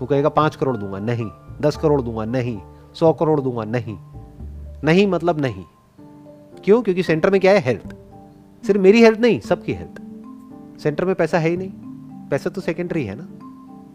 [0.00, 1.30] वो कहेगा, पाँच करोड़ दूँगा। नहीं।
[1.60, 2.60] दस करोड़ दूँगा। नहीं।
[2.94, 3.98] सौ करोड़ दूँगा। नहीं।
[4.84, 5.64] नहीं मतलब नहीं।
[6.64, 6.82] क्यों?
[6.82, 7.58] क्योंकि सेंटर में क्या है?
[7.58, 7.96] हेल्थ
[8.66, 10.02] सिर्फ़ मेरी हेल्थ नहीं, सबकी हेल्थ
[10.80, 11.70] सेंटर में पैसा है ही नहीं।
[12.28, 13.28] पैसा तो सेकेंडरी है ना।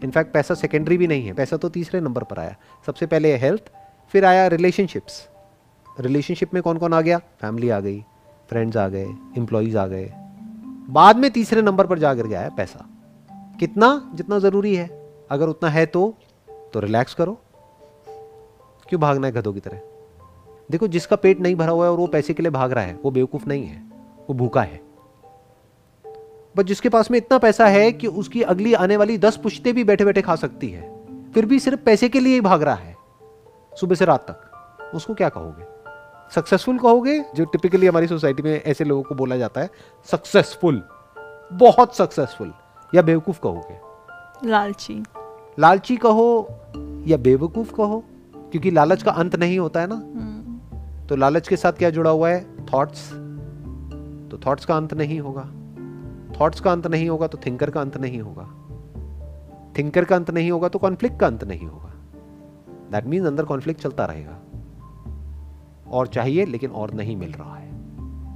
[0.04, 3.72] इनफैक्ट पैसा सेकेंडरी भी नहीं है। पैसा तो तीसरे नंबर पर आया। सबसे पहले हेल्थ
[4.14, 5.28] फिर आया रिलेशनशिप्स
[6.00, 7.18] रिलेशनशिप में कौन कौन आ गया?
[7.18, 8.00] फैमिली आ गई
[8.50, 9.06] फ्रेंड्स आ गए
[9.38, 10.12] एम्प्लॉयज़ आ गए.
[10.90, 12.86] बाद में तीसरे नंबर पर जाकर गया है पैसा.
[13.60, 14.12] कितना?
[14.14, 14.86] जितना ज़रूरी है.
[15.30, 16.14] अगर उतना है तो
[16.74, 17.38] तो रिलैक्स करो.
[18.88, 19.80] क्यों भागना है गधों की तरह?
[20.70, 22.98] देखो, जिसका पेट नहीं भरा हुआ है और वो पैसे के लिए भाग रहा है,
[23.04, 23.82] वो बेवकूफ़ नहीं है,
[24.28, 24.80] वो भूखा है.
[26.56, 29.84] बट जिसके पास में इतना पैसा है कि उसकी अगली आने वाली दस पुश्ते भी
[29.84, 30.90] बैठे बैठे खा सकती है,
[31.34, 32.93] फिर भी सिर्फ़ पैसे के लिए ही भाग रहा है.
[33.80, 34.50] सुबह से रात तक।
[34.94, 35.64] उसको क्या कहोगे?
[36.34, 37.24] सक्सेसफुल कहोगे?
[37.34, 39.70] जो टिपिकली हमारी सोसाइटी में ऐसे लोगों को बोला जाता है
[40.04, 40.82] सक्सेसफुल
[41.52, 42.52] बहुत सक्सेसफुल
[42.94, 43.78] या बेवकूफ़ कहोगे?
[44.50, 45.04] लालची।
[45.58, 46.48] लालची कहो
[47.06, 48.04] या बेवकूफ़ कहो?
[48.36, 52.10] क्योंकि लालच का अंत नहीं होता है ना। हम्म। तो लालच के साथ क्या जुड़ा
[52.10, 52.66] हुआ है?
[52.66, 53.10] थॉट्स
[54.30, 55.50] तो थॉट्स का अंत नहीं होगा।
[56.40, 58.48] थॉट्स का अंत नहीं होगा तो थिंकर का अंत नहीं होगा।
[59.78, 61.93] थिंकर का अंत नहीं होगा तो कॉन्फ्लिक्ट का अंत नहीं होगा।
[62.92, 64.38] दैट मीन अंदर कॉन्फ्लिक्ट चलता रहेगा।
[65.90, 67.74] और चाहिए, लेकिन और नहीं मिल रहा है।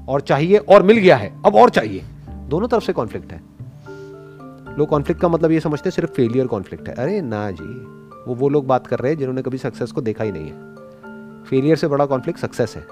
[0.08, 3.42] और चाहिए, और मिल गया है। अब और चाहिए। दोनों तरफ़ से कॉन्फ्लिक्ट है।
[4.78, 8.34] लोग कॉन्फ्लिक्ट का मतलब ये समझते हैं, सिर्फ़ फेलियर कॉन्फ्लिक्ट है। अरे ना जी, वो
[8.34, 10.68] वो लोग बात कर रहे हैं जिन्होंने कभी सक्सेस को देखा ही नहीं है।
[11.44, 12.82] फेलियर से बड़ा कॉन्फ्लिक्ट सक्सेस है।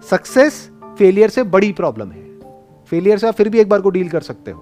[0.00, 2.38] सक्सेस फेलियर से बड़ी प्रॉब्लम है।
[2.84, 4.60] फेलियर से आप फिर भी एक बार को डील कर सकते हो।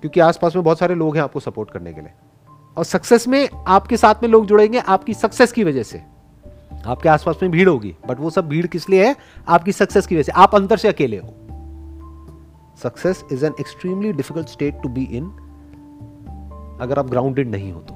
[0.00, 2.10] क्योंकि आसपास में बहुत सारे लोग हैं आपको सपोर्ट करने के लिए।
[2.76, 6.02] और सक्सेस में आपके साथ में लोग जुड़ेंगे आपकी सक्सेस की वजह से।
[6.86, 9.16] आपके आसपास में भीड़ होगी बट वो सब भीड़ किस लिए है?
[9.48, 11.34] आपकी सक्सेस की वजह से। आप अंदर से अकेले हो।
[12.82, 15.24] Success is an extremely difficult state to be in
[16.80, 17.94] अगर आप ग्राउंडेड नहीं हो तो।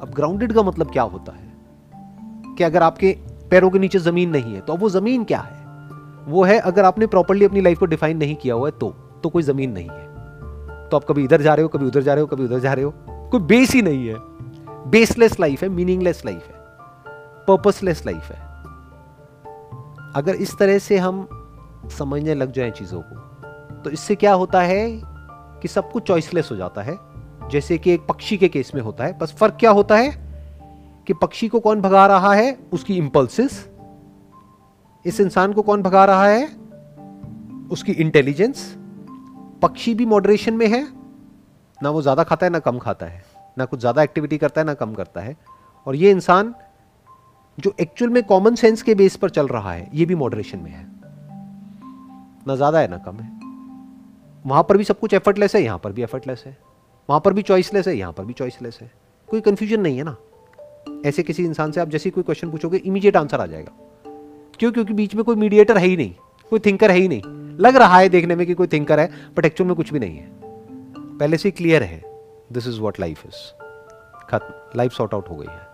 [0.00, 1.52] अब ग्राउंडेड का मतलब क्या होता है?
[2.56, 3.16] कि अगर आपके
[3.50, 5.60] पैरों के नीचे ज़मीन नहीं है तो अब वो ज़मीन क्या है?
[6.32, 8.90] वो है अगर आपने प्रॉपरली अपनी लाइफ को डिफाइन नहीं किया हुआ है तो
[9.22, 10.06] तो कोई ज़मीन नहीं है।
[10.88, 12.72] तो आप कभी इधर जा रहे हो, कभी उधर जा रहे हो, कभी उधर जा
[12.72, 12.94] रहे हो।
[13.30, 14.14] कोई बेस ही नहीं है।
[14.90, 16.54] बेसलेस लाइफ है मीनिंगलेस लाइफ है
[17.46, 18.38] पर्पसलेस लाइफ है।
[20.16, 21.28] अगर इस तरह से हम
[21.98, 25.00] समझने लग जाएँ चीज़ों को तो इससे क्या होता है
[25.62, 26.98] कि सब कुछ चॉइसलेस हो जाता है।
[27.50, 30.10] जैसे कि एक पक्षी के केस में होता है। बस फ़र्क क्या होता है
[31.06, 32.58] कि पक्षी को कौन भगा रहा है?
[32.72, 33.66] उसकी इंपल्सिस
[35.06, 36.44] इस इंसान को कौन भगा रहा है?
[37.70, 38.76] उसकी इंटेलिजेंस
[39.62, 40.99] पक्षी भी मॉडरेशन में है।
[41.82, 43.22] ना वो ज़्यादा खाता है, ना कम खाता है।
[43.58, 45.36] ना कुछ ज़्यादा एक्टिविटी करता है, ना कम करता है।
[45.86, 46.54] और ये इंसान
[47.58, 50.70] जो एक्चुअल में कॉमन सेंस के बेस पर चल रहा है, ये भी मॉडरेशन में
[50.70, 50.86] है।
[52.46, 53.28] ना ज़्यादा है, ना कम है।
[54.44, 56.56] वहाँ पर भी सब कुछ एफर्टलेस है, यहाँ पर भी एफर्टलेस है।
[57.08, 58.90] वहाँ पर भी चॉइसलेस है, यहाँ पर भी चॉइसलेस है।
[59.28, 60.16] कोई कंफ्यूजन नहीं है ना।
[61.06, 63.72] ऐसे किसी इंसान से आप जैसे कोई क्वेश्चन पूछोगे इमीडिएट आंसर आ जाएगा।
[64.58, 64.72] क्यों?
[64.72, 66.14] क्योंकि बीच में कोई मीडिएटर है ही नहीं,
[66.52, 69.44] कोई थिंकर है ही नहीं। लग रहा है देखने में कि कोई थिंकर है बट
[69.44, 70.49] एक्चुअल में कुछ भी नहीं है।
[71.20, 72.02] पहले से क्लियर है
[72.52, 73.36] this is what life is
[74.30, 75.68] खत्म। लाइफ सॉर्ट आउट हो गई है।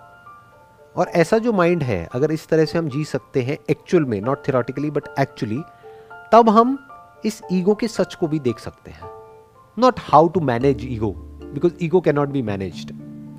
[0.97, 4.21] और ऐसा जो माइंड है अगर इस तरह से हम जी सकते हैं एक्चुअल में
[4.21, 5.61] नॉट थियोरटिकली बट एक्चुअली
[6.33, 6.79] तब हम
[7.25, 9.11] इस ईगो के सच को भी देख सकते हैं।
[9.79, 11.13] Not how to manage ego
[11.55, 12.95] because ego can not be managed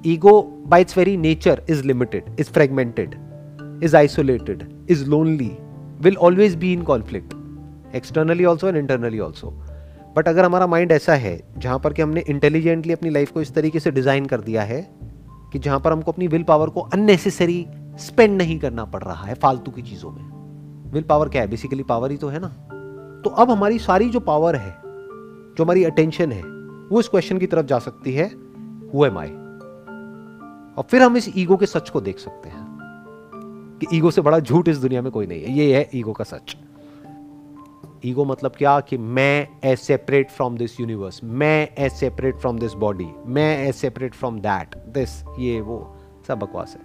[0.05, 3.15] ego by its very nature is limited is fragmented
[3.85, 5.49] is isolated, is lonely,
[6.05, 7.33] will always be in conflict,
[7.93, 9.51] externally also and internally also.
[10.17, 13.53] But अगर हमारा mind ऐसा है, जहाँ पर कि हमने intelligently अपनी life को इस
[13.53, 14.81] तरीके से डिज़ाइन कर दिया है,
[15.53, 17.65] कि जहाँ पर हमको अपनी विल पावर को अननेसेसरी
[17.99, 21.47] स्पेंड नहीं करना पड़ रहा है फालतू की चीज़ों में। विल पावर क्या है?
[21.47, 22.47] बेसिकली पावर ही तो है ना।
[23.23, 26.41] तो अब हमारी सारी जो पावर है, जो हमारी अटेंशन है,
[26.91, 28.27] वो इस क्वेश्चन की तरफ़ जा सकती है
[28.93, 29.29] हु एम आई
[30.77, 32.65] और फिर हम इस ईगो के सच को देख सकते हैं,
[33.81, 36.23] कि ईगो से बड़ा झूठ इस दुनिया में कोई नहीं है। ये है ईगो का
[36.23, 36.55] सच।
[38.05, 38.79] ईगो मतलब क्या?
[38.79, 43.75] कि मैं as separate from this universe मैं as separate from this body मैं as
[43.75, 45.95] separate from that this ये, वो,
[46.27, 46.81] सब बकवास है।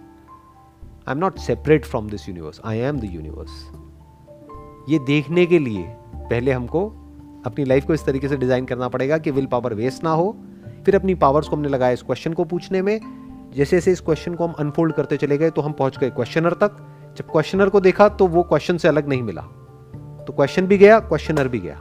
[1.07, 3.63] I am not separate from this universe I am the universe
[4.89, 5.83] ये देखने के लिए
[6.13, 6.87] पहले हमको
[7.45, 10.35] अपनी लाइफ को इस तरीके से डिज़ाइन करना पड़ेगा कि विल पावर वेस्ट ना हो,
[10.85, 12.99] फिर अपनी पावर्स को हमने लगाया इस क्वेश्चन को पूछने में।
[13.55, 16.53] जैसे जैसे इस क्वेश्चन को हम अनफोल्ड करते चले गए तो हम पहुँच गए क्वेश्चनर
[16.53, 16.77] तक।
[17.17, 19.41] जब क्वेश्चनर को देखा तो वो क्वेश्चन से अलग नहीं मिला।
[20.27, 21.77] तो क्वेश्चन भी गया क्वेश्चनर भी गया।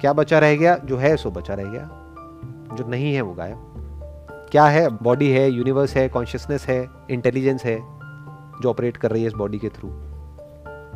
[0.00, 0.76] क्या बचा रह गया?
[0.76, 1.88] जो है सो बचा रह गया।
[2.76, 4.88] जो नहीं है वो गायब। क्या है?
[5.02, 7.76] बॉडी है यूनिवर्स है कॉन्शियसनेस है इंटेलिजेंस है
[8.62, 9.88] जो ऑपरेट कर रही है इस बॉडी के थ्रू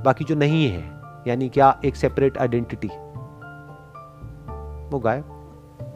[0.05, 0.83] बाकी जो नहीं है
[1.29, 2.89] यानी क्या एक सेपरेट आइडेंटिटी
[4.89, 5.25] वो गायब।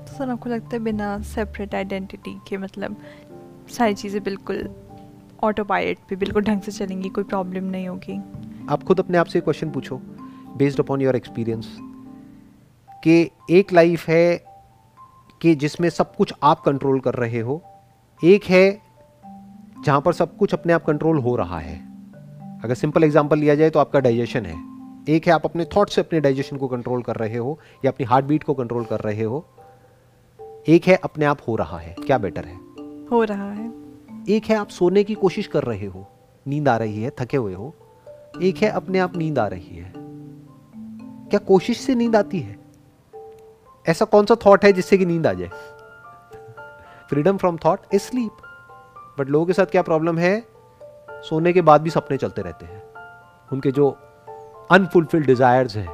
[0.09, 2.97] सर आपको लगता है बिना सेपरेट आइडेंटिटी के मतलब
[3.69, 4.69] सारी चीज़ें बिल्कुल
[5.45, 8.21] ऑटो पायलट पे बिल्कुल ढंग से चलेंगी कोई प्रॉब्लम नहीं होगी?
[8.69, 10.01] आप खुद अपने आप से क्वेश्चन पूछो।
[10.57, 11.77] बेस्ड अपॉन योर एक्सपीरियंस
[13.05, 14.45] कि एक लाइफ है
[15.41, 17.63] कि जिसमें सब कुछ आप कंट्रोल कर रहे हो
[18.25, 18.81] एक है
[19.85, 21.77] जहाँ पर सब कुछ अपने आप कंट्रोल हो रहा है।
[22.65, 24.57] अगर सिंपल एग्जांपल लिया जाए तो आपका डाइजेशन है।
[25.09, 28.07] एक है आप अपने थॉट से अपने डाइजेशन को कंट्रोल कर रहे हो या अपनी
[28.07, 29.45] हार्ट बीट को कंट्रोल कर रहे हो।
[30.69, 32.57] एक है अपने आप हो रहा है क्या बेटर है?
[33.07, 33.73] हो रहा है।
[34.29, 36.07] एक है आप सोने की कोशिश कर रहे हो
[36.47, 37.75] नींद आ रही है थके हुए हो।
[38.43, 39.93] एक है अपने आप नींद आ रही है।
[41.31, 42.59] क्या कोशिश से नींद आती है?
[43.89, 45.51] ऐसा कौन सा थॉट है जिससे कि नींद आ जाए?
[47.09, 48.31] Freedom from thought is sleep
[49.19, 50.45] but लोगों के साथ क्या प्रॉब्लम है?
[51.13, 52.83] सोने के बाद भी सपने चलते रहते हैं।
[53.53, 53.91] उनके जो
[54.71, 55.89] अनफुलफिल्ड डिजायर्स हैं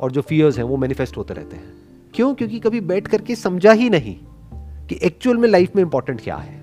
[0.00, 1.72] और जो फियर्स हैं, वो मैनिफेस्ट होते रहते हैं।
[2.14, 2.34] क्यों?
[2.34, 4.18] क्योंकि कभी बैठ करके समझा ही नहीं
[4.86, 6.60] कि एक्चुअल में लाइफ में इंपॉर्टेंट क्या है।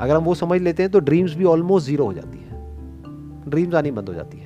[0.00, 2.46] अगर हम वो समझ लेते हैं तो ड्रीम्स भी ऑलमोस्ट ज़ीरो हो जाती है।
[3.50, 4.45] ड्रीम्स आनी बंद हो जाती है।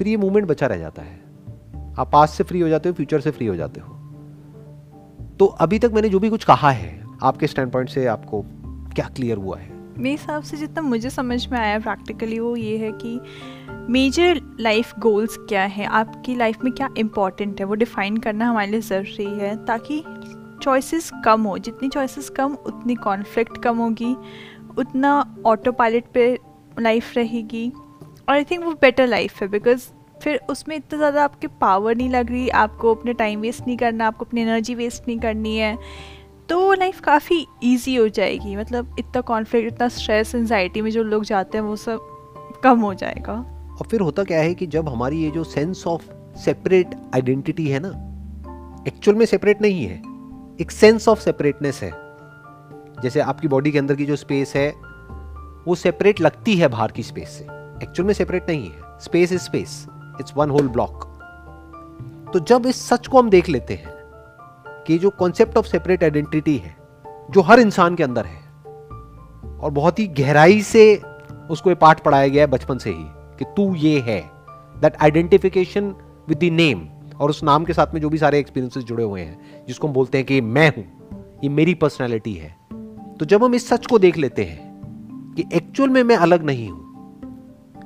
[0.00, 1.20] फिर ये मूवमेंट बचा रह जाता है।
[1.98, 3.94] आप पास से फ्री हो जाते हो फ्यूचर से फ्री हो जाते हो।
[5.38, 8.42] तो अभी तक मैंने जो भी कुछ कहा है, आपके स्टैंड पॉइंट से आपको
[8.94, 9.68] क्या क्लियर हुआ है?
[9.98, 13.20] मेरे हिसाब से जितना मुझे समझ में आया प्रैक्टिकली वो ये है कि
[13.92, 18.70] मेजर लाइफ गोल्स क्या है, आपकी लाइफ में क्या इम्पोर्टेंट है, वो डिफ़ाइन करना हमारे
[18.70, 20.04] लिए ज़रूरी है, ताकि
[20.62, 24.16] चॉइसेस कम हो। जितनी चॉइसेस कम, उतनी कॉन्फ्लिक्ट कम होगी,
[24.78, 26.38] उतना ऑटो पायलट पे
[26.80, 27.72] लाइफ रहेगी।
[28.30, 29.84] और आई थिंक वो बेटर लाइफ है बिकॉज़
[30.22, 34.06] फिर उसमें इतना ज़्यादा आपके पावर नहीं लग रही, आपको अपने टाइम वेस्ट नहीं करना,
[34.06, 35.76] आपको अपनी एनर्जी वेस्ट नहीं करनी है
[36.48, 41.24] तो लाइफ काफ़ी ईजी हो जाएगी। मतलब इतना कॉन्फ्लिक्ट इतना स्ट्रेस एनजाइटी में जो लोग
[41.24, 45.22] जाते हैं, वो सब कम हो जाएगा। और फिर होता क्या है कि जब हमारी
[45.22, 46.02] ये जो सेंस ऑफ़
[46.38, 47.88] सेपरेट आइडेंटिटी है ना
[48.88, 49.96] एक्चुअल में सेपरेट नहीं है,
[50.60, 51.92] एक सेंस ऑफ़ सेपरेटनेस है।
[53.02, 54.70] जैसे आपकी बॉडी के अंदर की जो स्पेस है,
[55.66, 58.98] वो सेपरेट लगती है बाहर की स्पेस से। एक्चुअल में सेपरेट नहीं है.
[59.00, 59.84] Space is space
[60.20, 61.04] it's one whole block
[62.32, 63.94] तो जब इस सच को हम देख लेते हैं,
[64.86, 66.74] कि जो कॉन्सेप्ट ऑफ़ सेपरेट आइडेंटिटी है,
[67.30, 68.38] जो हर इंसान के अंदर है,
[69.60, 70.94] और बहुत ही गहराई से
[71.50, 73.04] उसको ये पाठ पढ़ाया गया है बचपन से ही,
[73.38, 74.20] कि तू ये है.
[74.80, 75.94] That identification
[76.28, 76.86] with the name
[77.20, 79.94] और उस नाम के साथ में जो भी सारे एक्सपीरियंसेस जुड़े हुए हैं, जिसको हम
[79.94, 80.84] बोलते हैं कि मैं हूँ,
[81.44, 82.56] ये मेरी पर्सनैलिटी है.
[83.18, 86.68] तो जब हम इस सच को देख लेते हैं, कि एक्चुअल में मैं अलग नहीं
[86.68, 86.79] हूँ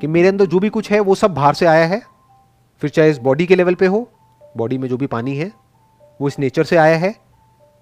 [0.00, 2.02] कि मेरे अंदर जो भी कुछ है, वो सब बाहर से आया है।
[2.82, 4.08] फिर चाहे इस बॉडी के लेवल पे हो
[4.56, 5.52] बॉडी में जो भी पानी है,
[6.20, 7.14] वो इस नेचर से आया है।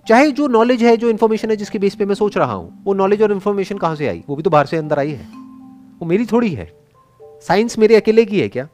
[0.08, 2.94] चाहे जो नॉलेज है, जो इन्फॉर्मेशन है, जिसके बेस पे मैं सोच रहा हूँ, वो
[2.94, 4.24] नॉलेज और इन्फॉर्मेशन कहाँ से आई?
[4.28, 5.26] वो भी तो बाहर से अंदर आई है।
[5.98, 6.72] वो मेरी थोड़ी है।
[7.22, 8.68] साइंस मेरे अकेले की है क्या?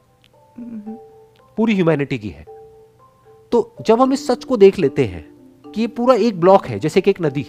[1.57, 2.45] पूरी ह्यूमैनिटी की है।
[3.51, 5.25] तो जब हम इस सच को देख लेते हैं
[5.71, 7.45] कि ये पूरा एक ब्लॉक है, जैसे कि एक नदी,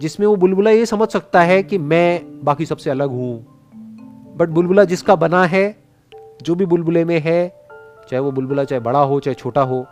[0.00, 3.59] जिसमें वो बुलबुला ये समझ सकता है कि मैं बाकी सबसे अलग हूँ
[4.40, 5.76] बट बुलबुला जिसका बना है
[6.42, 7.66] जो भी बुलबुले में है
[8.10, 9.86] चाहे वो बुलबुला चाहे बड़ा हो चाहे छोटा हो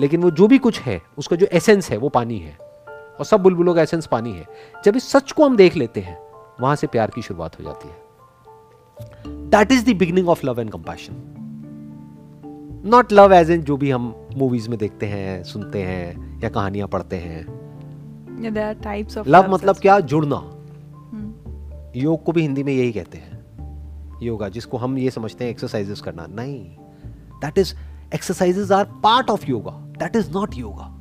[0.00, 2.58] लेकिन वो जो भी कुछ है उसका जो एसेंस है वो पानी है।
[2.90, 4.46] और सब बुलबुलों का एसेंस पानी है।
[4.84, 6.18] जब इस सच को हम देख लेते हैं
[6.60, 7.96] वहाँ से प्यार की शुरुआत हो जाती है।
[9.50, 11.12] That is the beginning of love and compassion
[12.84, 16.88] not love as in जो भी हम मूवीज़ में देखते हैं सुनते हैं या कहानियाँ
[16.88, 17.46] पढ़ते हैं।
[19.26, 20.00] लव मतलब क्या?
[20.00, 20.59] जुड़ना.
[21.96, 23.38] योग को भी हिंदी में यही कहते हैं।
[24.22, 26.64] योगा, जिसको हम ये समझते हैं एक्सरसाइजेस करना। नहीं।
[27.40, 27.74] That is
[28.14, 30.96] exercises are part of yoga that is not yoga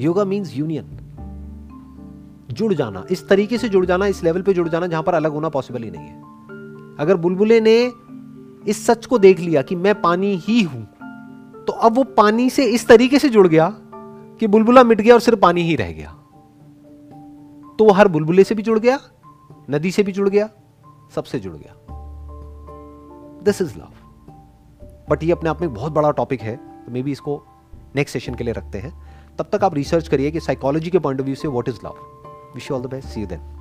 [0.00, 0.98] yoga means union
[2.50, 5.32] जुड़ जाना। इस तरीके से जुड़ जाना, इस लेवल पे जुड़ जाना, जहाँ पर अलग
[5.32, 6.22] होना पॉसिबल ही नहीं है।
[7.00, 7.92] अगर बुलबुले ने
[8.70, 10.86] इस सच को देख लिया कि मैं पानी ही हूँ
[11.64, 13.68] तो अब वो पानी से इस तरीके से जुड़ गया
[14.40, 16.10] कि बुलबुला मिट गया और सिर्फ़ पानी ही रह गया।
[17.78, 18.96] तो वो हर बुलबुले से भी जुड़ गया
[19.70, 20.48] नदी से भी जुड़ गया,
[21.14, 21.74] सबसे जुड़ गया।
[23.44, 23.92] दिस इज़ लव
[25.10, 27.42] बट ये अपने आप में बहुत बड़ा टॉपिक है तो मे बी इसको
[27.96, 28.92] नेक्स्ट सेशन के लिए रखते हैं।
[29.38, 31.94] तब तक आप रिसर्च करिए कि साइकोलॉजी के पॉइंट ऑफ़ व्यू से what is love
[32.54, 33.53] wish you all the best see you then